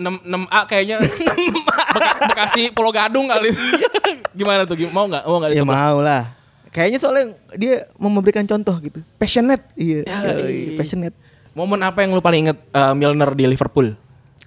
a 0.47 0.59
kayaknya 0.63 0.95
Beka- 1.95 2.17
Bekasi 2.27 2.61
Pulau 2.71 2.91
Gadung 2.91 3.27
kali. 3.27 3.49
Gimana 4.37 4.63
tuh? 4.63 4.77
Mau 4.87 5.05
nggak? 5.05 5.23
Mau 5.23 5.37
nggak 5.39 5.51
Ya 5.51 5.63
mau 5.63 5.97
lah. 5.97 6.37
Kayaknya 6.67 6.99
soalnya 6.99 7.25
dia 7.57 7.89
mau 7.95 8.05
memberikan 8.07 8.45
contoh 8.45 8.77
gitu. 8.77 9.01
Passionate. 9.17 9.65
Iya, 9.73 10.05
Ya, 10.05 10.17
iya. 10.45 10.77
passionate. 10.77 11.17
Momen 11.51 11.81
apa 11.81 12.05
yang 12.05 12.13
lu 12.13 12.21
paling 12.21 12.45
inget 12.45 12.57
eh, 12.69 12.93
Milner 12.93 13.33
di 13.33 13.49
Liverpool? 13.49 13.97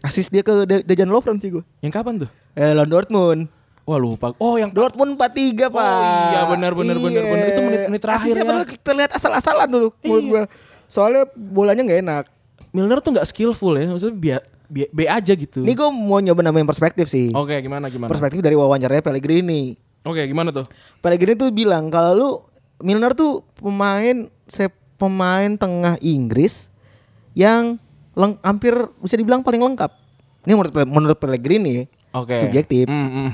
Asis 0.01 0.27
dia 0.27 0.41
ke 0.41 0.65
De- 0.65 0.83
Dejan 0.83 1.07
Lovren 1.07 1.37
sih 1.37 1.51
gue. 1.51 1.65
Yang 1.81 1.93
kapan 1.93 2.15
tuh? 2.19 2.31
Eh, 2.53 2.73
lawan 2.73 2.89
Dortmund. 2.89 3.41
Wah 3.83 3.97
lupa. 3.97 4.33
Oh 4.37 4.55
yang 4.55 4.71
Dortmund 4.71 5.15
4-3 5.15 5.67
Pak. 5.67 6.31
iya, 6.31 6.43
benar, 6.47 6.73
benar, 6.73 6.97
benar, 6.97 7.23
benar. 7.23 7.47
Itu 7.49 7.61
menit-menit 7.61 8.01
terakhir 8.01 8.33
Asisnya 8.33 8.55
ya. 8.63 8.79
terlihat 8.81 9.11
asal-asalan 9.13 9.67
tuh 9.67 9.91
menurut 10.01 10.23
Iya. 10.23 10.31
gua. 10.31 10.43
Soalnya 10.87 11.23
bolanya 11.33 11.83
nggak 11.83 12.01
enak. 12.01 12.25
Milner 12.71 12.99
tuh 12.99 13.11
nggak 13.13 13.27
skillful 13.27 13.75
ya. 13.75 13.91
Maksudnya 13.91 14.17
biar 14.17 14.41
B, 14.65 14.87
B 14.89 15.01
aja 15.05 15.33
gitu. 15.35 15.61
Ini 15.61 15.75
gue 15.75 15.89
mau 15.91 16.23
nyoba 16.23 16.41
nambahin 16.41 16.65
perspektif 16.65 17.11
sih. 17.11 17.35
Oke, 17.35 17.59
gimana 17.59 17.91
gimana? 17.91 18.07
Perspektif 18.07 18.39
dari 18.39 18.55
wawancaranya 18.55 19.03
Pellegrini. 19.03 19.75
Oke, 20.01 20.23
gimana 20.25 20.49
tuh? 20.49 20.65
Pellegrini 20.99 21.35
tuh 21.35 21.51
bilang 21.51 21.91
kalau 21.91 22.13
lu 22.15 22.31
Milner 22.81 23.13
tuh 23.13 23.43
pemain 23.57 24.17
se 24.47 24.71
pemain 24.97 25.51
tengah 25.53 25.99
Inggris 26.01 26.71
yang 27.33 27.77
leng, 28.17 28.39
hampir 28.43 28.75
bisa 29.03 29.15
dibilang 29.15 29.45
paling 29.45 29.63
lengkap. 29.63 29.93
Ini 30.47 30.53
menurut 30.57 30.75
menurut 30.89 31.19
Pellegrini. 31.21 31.87
Oke. 32.17 32.41
Subjektif. 32.41 32.89
Mm, 32.91 33.09
mm. 33.11 33.31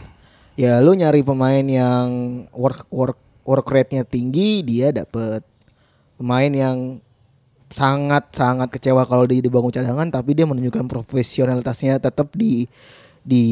Ya 0.57 0.81
lu 0.81 0.97
nyari 0.97 1.21
pemain 1.21 1.63
yang 1.63 2.09
work 2.53 2.89
work 2.89 3.19
work 3.47 3.69
rate-nya 3.69 4.03
tinggi, 4.03 4.65
dia 4.65 4.91
dapet 4.91 5.45
pemain 6.17 6.51
yang 6.51 6.99
sangat 7.67 8.31
sangat 8.33 8.71
kecewa 8.71 9.03
kalau 9.05 9.27
di 9.27 9.43
di 9.43 9.51
bangku 9.51 9.75
cadangan 9.75 10.07
tapi 10.07 10.39
dia 10.39 10.47
menunjukkan 10.47 10.87
profesionalitasnya 10.87 11.99
tetap 11.99 12.31
di 12.33 12.65
di 13.27 13.45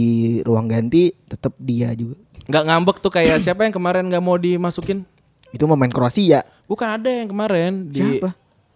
ruang 0.47 0.71
ganti 0.71 1.11
tetap 1.27 1.55
dia 1.59 1.91
juga. 1.99 2.15
Nggak 2.47 2.65
ngambek 2.69 2.97
tuh 3.03 3.13
kayak 3.13 3.43
siapa 3.43 3.67
yang 3.67 3.75
kemarin 3.75 4.07
nggak 4.07 4.23
mau 4.23 4.39
dimasukin? 4.39 5.03
Itu 5.51 5.67
pemain 5.67 5.91
Kroasia. 5.91 6.47
Bukan 6.67 6.89
ada 6.89 7.11
yang 7.11 7.31
kemarin 7.31 7.91
di 7.91 8.21
Siapa? 8.21 8.35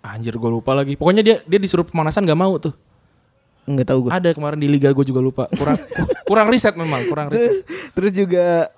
Anjir 0.08 0.32
gue 0.32 0.50
lupa 0.50 0.72
lagi. 0.72 0.96
Pokoknya 0.96 1.20
dia 1.20 1.36
dia 1.42 1.60
disuruh 1.60 1.84
pemanasan 1.84 2.24
nggak 2.24 2.38
mau 2.38 2.56
tuh. 2.56 2.72
Enggak 3.68 3.92
tahu 3.92 4.08
gue. 4.08 4.10
Ada 4.10 4.32
kemarin 4.32 4.56
di 4.56 4.64
liga 4.64 4.88
gue 4.88 5.04
juga 5.04 5.20
lupa. 5.20 5.44
Kurang 5.52 5.76
kurang 6.24 6.46
riset 6.48 6.72
memang, 6.72 7.04
kurang 7.06 7.28
riset. 7.28 7.62
Terus 7.92 8.12
juga 8.12 8.72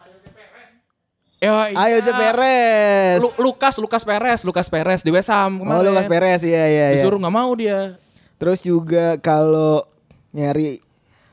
Ya, 1.40 1.72
iya. 1.72 1.76
Ayo 1.96 1.96
Perez. 2.04 3.16
Lu- 3.16 3.36
Lukas 3.40 3.80
Lukas 3.80 4.04
Perez, 4.04 4.44
Lukas 4.44 4.68
Perez 4.68 5.00
di 5.00 5.08
West 5.08 5.32
Ham 5.32 5.56
Oh, 5.56 5.64
kemarin. 5.64 5.88
Lucas 5.88 6.04
Perez 6.04 6.40
iya 6.44 6.64
iya 6.68 6.86
iya. 6.92 7.00
Disuruh 7.00 7.16
nggak 7.16 7.32
mau 7.32 7.48
dia. 7.56 7.96
Terus 8.36 8.60
juga 8.60 9.16
kalau 9.16 9.88
nyari 10.36 10.84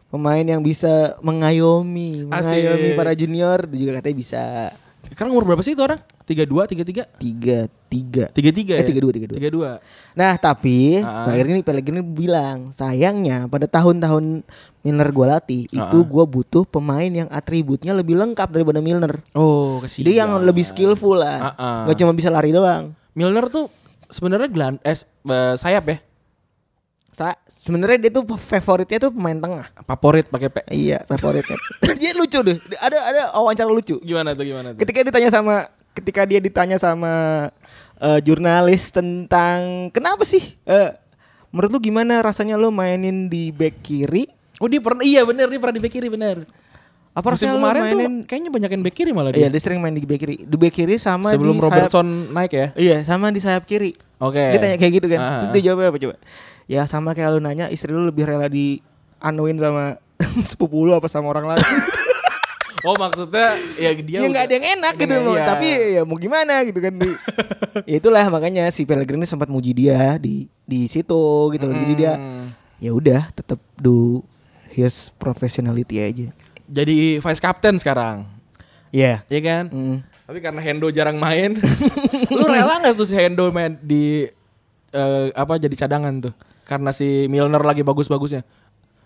pemain 0.07 0.47
yang 0.47 0.63
bisa 0.63 1.19
mengayomi, 1.19 2.23
mengayomi 2.23 2.87
Asik. 2.87 2.95
para 2.95 3.11
junior 3.11 3.67
itu 3.67 3.83
juga 3.83 3.99
katanya 3.99 4.15
bisa. 4.15 4.43
Sekarang 5.11 5.35
umur 5.35 5.43
berapa 5.43 5.59
sih 5.59 5.75
itu 5.75 5.83
orang? 5.83 5.99
32, 6.27 6.67
33? 6.67 7.07
Tiga, 7.15 7.57
tiga. 7.87 8.25
33 8.35 8.75
Eh, 8.75 8.83
ya? 8.83 8.83
32, 8.83 9.15
32. 9.15 9.39
32. 9.39 9.79
Nah 10.11 10.35
tapi 10.35 10.99
Ah. 10.99 11.23
terakhir 11.23 11.45
ini 11.47 11.61
Pellegrini 11.63 12.03
bilang 12.03 12.69
sayangnya 12.69 13.47
pada 13.47 13.63
tahun-tahun 13.63 14.43
Milner 14.83 15.09
gua 15.09 15.39
latih 15.39 15.67
itu 15.67 15.97
Ah. 15.97 16.03
gua 16.03 16.27
butuh 16.27 16.63
pemain 16.63 17.07
yang 17.07 17.27
atributnya 17.27 17.91
lebih 17.91 18.19
lengkap 18.19 18.51
daripada 18.51 18.79
Milner. 18.79 19.23
Oh, 19.31 19.79
kasihan. 19.79 20.03
Jadi 20.03 20.11
yang 20.13 20.31
lebih 20.41 20.63
skillful 20.63 21.15
lah, 21.15 21.39
Ah, 21.41 21.53
ah. 21.55 21.81
nggak 21.87 21.95
cuma 21.97 22.11
bisa 22.11 22.27
lari 22.27 22.51
doang. 22.51 22.91
Milner 23.11 23.47
tuh 23.47 23.71
sebenarnya 24.07 24.51
gelan 24.51 24.75
eh, 24.83 24.99
eh, 25.25 25.55
sayap 25.55 25.83
ya. 25.87 25.97
Sa 27.09 27.33
sebenarnya 27.47 27.97
dia 27.97 28.11
tuh 28.13 28.27
favoritnya 28.29 28.99
tuh 29.01 29.11
pemain 29.11 29.33
tengah. 29.33 29.65
Favorit 29.81 30.27
pakai 30.27 30.49
P. 30.51 30.57
Iya, 30.69 31.01
favoritnya. 31.07 31.57
dia 31.97 32.11
lucu 32.13 32.39
deh. 32.39 32.55
Ada 32.77 32.97
ada 33.01 33.21
wawancara 33.33 33.67
lucu. 33.67 33.97
Gimana 33.99 34.37
tuh 34.37 34.45
gimana 34.45 34.75
tuh? 34.75 34.79
Ketika 34.83 35.01
ditanya 35.01 35.31
sama 35.33 35.65
ketika 35.97 36.21
dia 36.29 36.37
ditanya 36.37 36.77
sama 36.77 37.47
eh, 37.97 38.19
jurnalis 38.21 38.93
tentang 38.93 39.89
kenapa 39.89 40.21
sih 40.21 40.41
eh, 40.69 40.93
menurut 41.49 41.73
lu 41.73 41.79
gimana 41.81 42.21
rasanya 42.21 42.53
lu 42.53 42.69
mainin 42.69 43.25
di 43.27 43.49
back 43.49 43.81
kiri? 43.81 44.29
Oh 44.61 44.69
dia 44.69 44.81
pernah 44.81 45.01
iya 45.01 45.25
bener 45.25 45.49
dia 45.49 45.57
pernah 45.57 45.75
di 45.75 45.83
back 45.83 45.93
kiri 45.93 46.07
bener. 46.13 46.45
Apa 47.17 47.33
Musim 47.33 47.49
rasanya 47.49 47.53
lu 47.53 47.59
kemarin 47.65 47.81
mainin 47.81 47.97
tuh 47.97 48.09
kayaknya 48.29 48.51
banyakin 48.53 48.81
back 48.85 48.95
kiri 48.95 49.09
malah 49.09 49.31
Iya, 49.33 49.49
dia. 49.49 49.57
dia 49.57 49.61
sering 49.65 49.81
main 49.81 49.97
di 49.97 50.05
back 50.05 50.21
kiri. 50.21 50.35
Di 50.45 50.57
back 50.57 50.73
kiri 50.77 50.95
sama 51.01 51.33
Sebelum 51.33 51.57
di 51.57 51.63
Robertson 51.65 52.07
sayap, 52.07 52.33
naik 52.37 52.51
ya. 52.53 52.67
Iya, 52.77 52.97
sama 53.01 53.33
di 53.33 53.41
sayap 53.41 53.65
kiri. 53.65 53.97
Oke. 54.21 54.37
Dia 54.53 54.59
tanya 54.61 54.77
kayak 54.77 54.93
gitu 55.01 55.07
kan. 55.09 55.19
Ah, 55.19 55.29
Terus 55.41 55.49
ah. 55.49 55.53
dia 55.57 55.63
jawabnya 55.65 55.89
apa 55.89 55.97
coba? 55.97 56.15
Ya 56.69 56.81
sama 56.85 57.17
kayak 57.17 57.29
lu 57.33 57.41
nanya 57.41 57.65
istri 57.73 57.89
lu 57.89 58.05
lebih 58.05 58.29
rela 58.29 58.45
di 58.45 58.85
anuin 59.17 59.57
sama 59.57 59.97
sepupu 60.49 60.85
lu 60.85 60.93
apa 60.93 61.09
sama 61.09 61.33
orang 61.33 61.57
lain. 61.57 61.65
Oh 62.83 62.93
maksudnya 62.93 63.55
ya 63.75 63.89
dia 63.95 64.17
ya 64.19 64.27
nggak 64.27 64.45
ada 64.45 64.53
yang 64.53 64.67
enak 64.75 64.93
gitu 64.95 65.13
Iya. 65.13 65.23
loh. 65.23 65.35
Tapi 65.35 65.67
ya 65.93 66.01
mau 66.03 66.15
gimana 66.15 66.61
gitu 66.61 66.77
kan. 66.77 66.93
Di, 66.93 67.09
ya 67.89 67.95
itulah 67.97 68.25
makanya 68.27 68.69
si 68.69 68.83
Pellegrini 68.83 69.23
sempat 69.23 69.47
muji 69.47 69.71
dia 69.71 70.17
di 70.17 70.45
di 70.61 70.85
situ 70.85 71.21
gitu 71.49 71.63
loh. 71.63 71.75
Jadi 71.75 71.93
dia 71.95 72.13
Hmm. 72.13 72.53
ya 72.77 72.91
udah 72.91 73.31
tetap 73.31 73.57
do 73.75 74.21
his 74.69 75.09
professionality 75.11 75.97
aja. 75.97 76.27
jadi 76.65 77.17
vice 77.17 77.39
captain 77.39 77.77
sekarang. 77.77 78.27
Iya. 78.89 79.23
Iya 79.25 79.41
kan? 79.41 79.63
Mm. 79.67 79.97
Tapi 80.25 80.39
karena 80.39 80.59
Hendo 80.59 80.87
jarang 80.89 81.15
main, 81.15 81.55
lu 82.29 82.43
rela 82.43 82.77
nggak 82.77 82.93
tuh 82.93 83.03
si 83.03 83.15
Hendo 83.15 83.47
main 83.49 83.79
di 83.79 84.27
eh, 84.89 85.25
apa 85.31 85.55
jadi 85.55 85.71
cadangan 85.73 86.13
tuh. 86.21 86.33
Karena 86.63 86.91
si 86.91 87.25
Milner 87.25 87.63
lagi 87.63 87.81
bagus-bagusnya. 87.81 88.43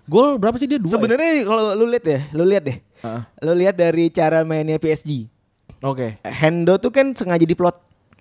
Gol 0.06 0.36
berapa 0.36 0.58
sih 0.58 0.66
dia? 0.66 0.78
Dua. 0.78 0.90
ya? 0.90 0.94
Sebenarnya 0.98 1.46
kalau 1.46 1.64
lu 1.76 1.86
lihat 1.86 2.02
ya, 2.04 2.20
lu 2.34 2.44
lihat 2.44 2.64
deh. 2.66 2.78
Heeh. 3.02 3.22
Lu 3.42 3.54
lihat 3.54 3.74
dari 3.74 4.08
cara 4.08 4.42
mainnya 4.42 4.78
PSG. 4.78 5.26
Oke. 5.82 6.22
Hendo 6.22 6.78
tuh 6.78 6.90
kan 6.90 7.12
sengaja 7.12 7.42
diplot 7.42 7.74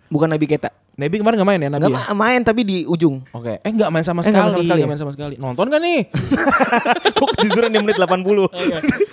bukan 0.08 0.26
Nabi 0.26 0.46
Keta. 0.46 0.72
Nebi 0.92 1.16
kemarin 1.16 1.36
nggak 1.36 1.48
main 1.48 1.60
ya 1.60 1.70
Nabi? 1.70 1.80
Nggak 1.82 1.92
ya? 1.94 2.00
ma- 2.06 2.18
main 2.18 2.40
tapi 2.40 2.60
di 2.60 2.76
ujung. 2.84 3.24
Oke. 3.30 3.56
Eh 3.58 3.70
nggak 3.70 3.88
main 3.88 4.02
sama 4.02 4.20
Eh, 4.20 4.28
sekali. 4.28 4.36
main 4.36 4.50
sama 4.50 4.62
sekali 4.62 4.80
ya? 4.80 4.88
main 4.88 5.00
sama 5.00 5.12
sekali. 5.12 5.34
Nonton 5.36 5.66
kan 5.66 5.80
nih? 5.80 6.00
Tiduran 7.40 7.70
di 7.70 7.78
menit 7.78 7.96
80. 7.96 8.52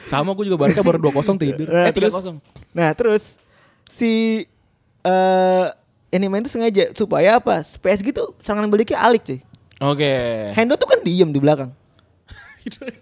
sama 0.05 0.31
gue 0.33 0.45
juga 0.45 0.57
Barca 0.57 0.81
baru 0.81 0.99
2-0 1.01 1.35
tidur. 1.37 1.67
Nah, 1.67 1.85
eh 1.85 1.93
terus- 1.93 2.11
3-0. 2.13 2.39
Nah, 2.73 2.89
terus 2.91 3.23
si 3.87 4.43
eh 5.01 5.65
ini 6.09 6.25
main 6.25 6.41
tuh 6.41 6.51
sengaja 6.51 6.91
supaya 6.91 7.37
apa? 7.37 7.59
PSG 7.61 8.11
tuh 8.11 8.35
serangan 8.37 8.67
baliknya 8.67 8.99
alik 8.99 9.23
cuy. 9.23 9.39
Oke. 9.79 10.11
Hendo 10.51 10.75
tuh 10.75 10.87
kan 10.87 10.99
diem 11.01 11.29
di 11.29 11.37
belakang. 11.37 11.71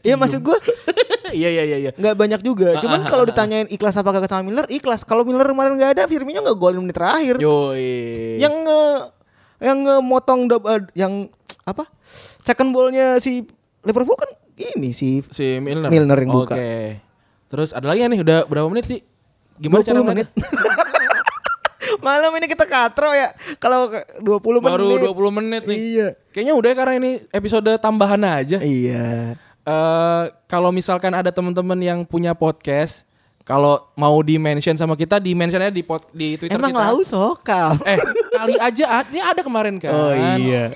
Iya 0.02 0.16
maksud 0.16 0.42
gue 0.42 0.58
Iya 1.36 1.50
iya 1.52 1.64
iya 1.66 1.78
iya. 1.80 1.92
nggak 1.92 2.16
banyak 2.16 2.42
juga. 2.42 2.78
Ah, 2.78 2.82
Cuman 2.86 3.02
ah, 3.04 3.10
kalau 3.10 3.26
ah, 3.26 3.28
ditanyain 3.28 3.68
ikhlas 3.68 3.98
apa 3.98 4.14
kagak 4.14 4.30
sama 4.30 4.46
Miller, 4.46 4.64
ikhlas. 4.70 5.02
Kalau 5.04 5.26
Miller 5.26 5.44
kemarin 5.44 5.74
nggak 5.76 5.92
ada, 5.98 6.04
Firmino 6.06 6.40
nggak 6.40 6.56
golin 6.56 6.80
menit 6.80 6.96
terakhir. 6.96 7.42
Yoi. 7.42 8.38
Yang 8.38 8.54
nge 8.62 8.82
yang 9.60 9.78
ngemotong 9.82 10.48
dob- 10.48 10.70
eh, 10.70 10.86
yang 10.94 11.28
apa? 11.66 11.90
Second 12.40 12.72
ballnya 12.72 13.18
si 13.18 13.42
Liverpool 13.82 14.16
kan 14.16 14.30
ini 14.56 14.94
si 14.94 15.26
si 15.28 15.58
Milner. 15.60 15.90
Milner 15.90 16.18
yang 16.24 16.32
buka. 16.32 16.56
Oke. 16.56 17.02
Terus 17.50 17.74
ada 17.74 17.90
lagi 17.90 18.06
nih 18.06 18.22
udah 18.22 18.38
berapa 18.46 18.70
menit 18.70 18.86
sih? 18.86 19.00
Gimana 19.58 19.82
20 19.82 19.90
cara 19.92 20.00
menit. 20.06 20.28
Malam 22.06 22.38
ini 22.38 22.46
kita 22.46 22.66
katro 22.66 23.14
ya. 23.14 23.34
Kalau 23.58 23.90
ke- 23.90 24.22
20 24.22 24.62
Baru 24.62 24.94
menit. 24.94 25.10
20 25.10 25.38
menit 25.42 25.64
nih. 25.66 25.78
Iya. 25.78 26.08
Kayaknya 26.30 26.54
udah 26.54 26.70
ya 26.70 26.76
karena 26.76 26.94
ini 27.02 27.12
episode 27.30 27.72
tambahan 27.82 28.22
aja. 28.22 28.58
Iya. 28.62 29.38
Eh 29.66 30.24
kalau 30.46 30.70
misalkan 30.70 31.10
ada 31.12 31.34
teman-teman 31.34 31.78
yang 31.82 32.00
punya 32.06 32.38
podcast, 32.38 33.04
kalau 33.42 33.82
mau 33.94 34.14
di 34.22 34.38
mention 34.38 34.74
sama 34.74 34.94
kita, 34.94 35.18
di 35.18 35.34
mentionnya 35.34 35.70
di 35.70 35.82
pod, 35.82 36.06
di 36.14 36.38
Twitter 36.38 36.58
Emang 36.58 36.74
kita. 36.74 36.86
lau 36.90 37.02
sokal. 37.02 37.78
Eh 37.86 37.98
kali 38.32 38.56
aja, 38.58 38.86
ah, 38.90 39.04
ini 39.06 39.22
ada 39.22 39.42
kemarin 39.42 39.78
kan. 39.78 39.92
Oh 39.94 40.14
iya. 40.14 40.74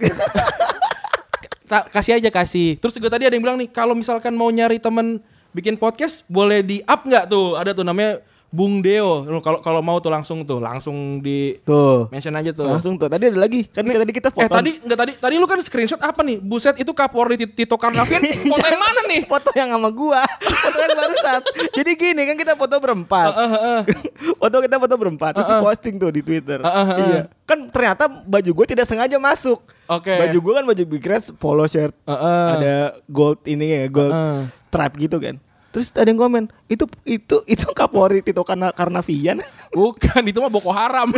Ta- 1.70 1.86
kasih 1.86 2.18
aja 2.18 2.28
kasih. 2.28 2.76
Terus 2.82 2.98
juga 2.98 3.14
tadi 3.14 3.30
ada 3.30 3.34
yang 3.36 3.44
bilang 3.46 3.58
nih, 3.60 3.70
kalau 3.70 3.94
misalkan 3.94 4.34
mau 4.34 4.50
nyari 4.50 4.82
temen 4.82 5.22
bikin 5.54 5.78
podcast, 5.78 6.26
boleh 6.26 6.66
di 6.66 6.82
up 6.82 7.06
nggak 7.06 7.30
tuh? 7.30 7.54
Ada 7.54 7.70
tuh 7.72 7.86
namanya 7.86 8.18
Bung 8.50 8.82
Deo. 8.82 9.22
Kalau 9.38 9.62
kalau 9.62 9.78
mau 9.78 9.96
tuh 9.96 10.10
langsung 10.10 10.42
tuh, 10.42 10.58
langsung 10.58 11.22
di 11.22 11.54
Tuh. 11.62 12.10
mention 12.10 12.34
aja 12.34 12.50
tuh. 12.50 12.66
Langsung 12.66 12.98
tuh. 12.98 13.06
Tadi 13.06 13.30
ada 13.30 13.38
lagi. 13.38 13.62
Kan 13.64 13.86
tadi 13.86 14.10
kita 14.10 14.28
foto. 14.28 14.42
Eh 14.42 14.50
tadi 14.50 14.70
enggak 14.76 14.98
tadi 14.98 15.12
tadi 15.14 15.34
lu 15.38 15.46
kan 15.46 15.62
screenshot 15.62 16.02
apa 16.02 16.18
nih? 16.20 16.42
Buset 16.42 16.74
itu 16.76 16.90
Kapolri 16.90 17.38
Tit- 17.38 17.54
Tito 17.54 17.78
Karnavian 17.78 18.18
foto 18.50 18.66
yang 18.66 18.82
mana 18.82 19.00
nih? 19.06 19.22
foto 19.22 19.50
yang 19.54 19.70
sama 19.70 19.88
gua. 19.88 20.26
Foto 20.42 20.76
yang 20.76 20.92
barusan. 20.92 21.40
Jadi 21.78 21.90
gini 21.94 22.22
kan 22.24 22.34
kita 22.34 22.52
foto 22.54 22.74
berempat. 22.76 23.30
foto 24.42 24.56
kita 24.58 24.76
foto 24.76 24.94
berempat 24.98 25.30
terus 25.38 25.46
diposting 25.48 25.94
tuh 25.96 26.10
di 26.10 26.20
Twitter. 26.20 26.58
Iya. 26.60 27.30
Kan 27.46 27.70
ternyata 27.70 28.10
baju 28.10 28.50
gua 28.52 28.66
tidak 28.66 28.84
sengaja 28.84 29.14
masuk. 29.16 29.62
Oke. 29.86 30.10
Baju 30.10 30.38
gua 30.42 30.52
kan 30.58 30.64
baju 30.66 30.82
Big 30.84 31.06
Reds 31.06 31.30
polo 31.32 31.62
shirt. 31.64 31.94
Ada 32.02 32.98
gold 33.06 33.46
ini 33.46 33.78
ya, 33.78 33.86
gold 33.86 34.10
stripe 34.66 34.98
gitu 34.98 35.22
kan. 35.22 35.38
Terus 35.70 35.94
ada 35.94 36.10
yang 36.10 36.18
komen, 36.18 36.50
itu 36.66 36.84
itu 37.06 37.36
itu 37.54 37.66
Kapolri 37.70 38.20
Tito 38.26 38.42
Karna 38.42 38.74
Karnavian. 38.74 39.38
Bukan, 39.76 40.22
itu 40.26 40.38
mah 40.42 40.50
Boko 40.50 40.74
Haram. 40.74 41.14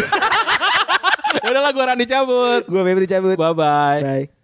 ya 1.41 1.49
udahlah 1.49 1.73
gua 1.73 1.85
Randi 1.93 2.05
cabut. 2.05 2.69
gua 2.69 2.83
Febri 2.85 3.09
cabut. 3.09 3.37
Bye 3.37 3.57
bye. 3.57 4.01
Bye. 4.05 4.42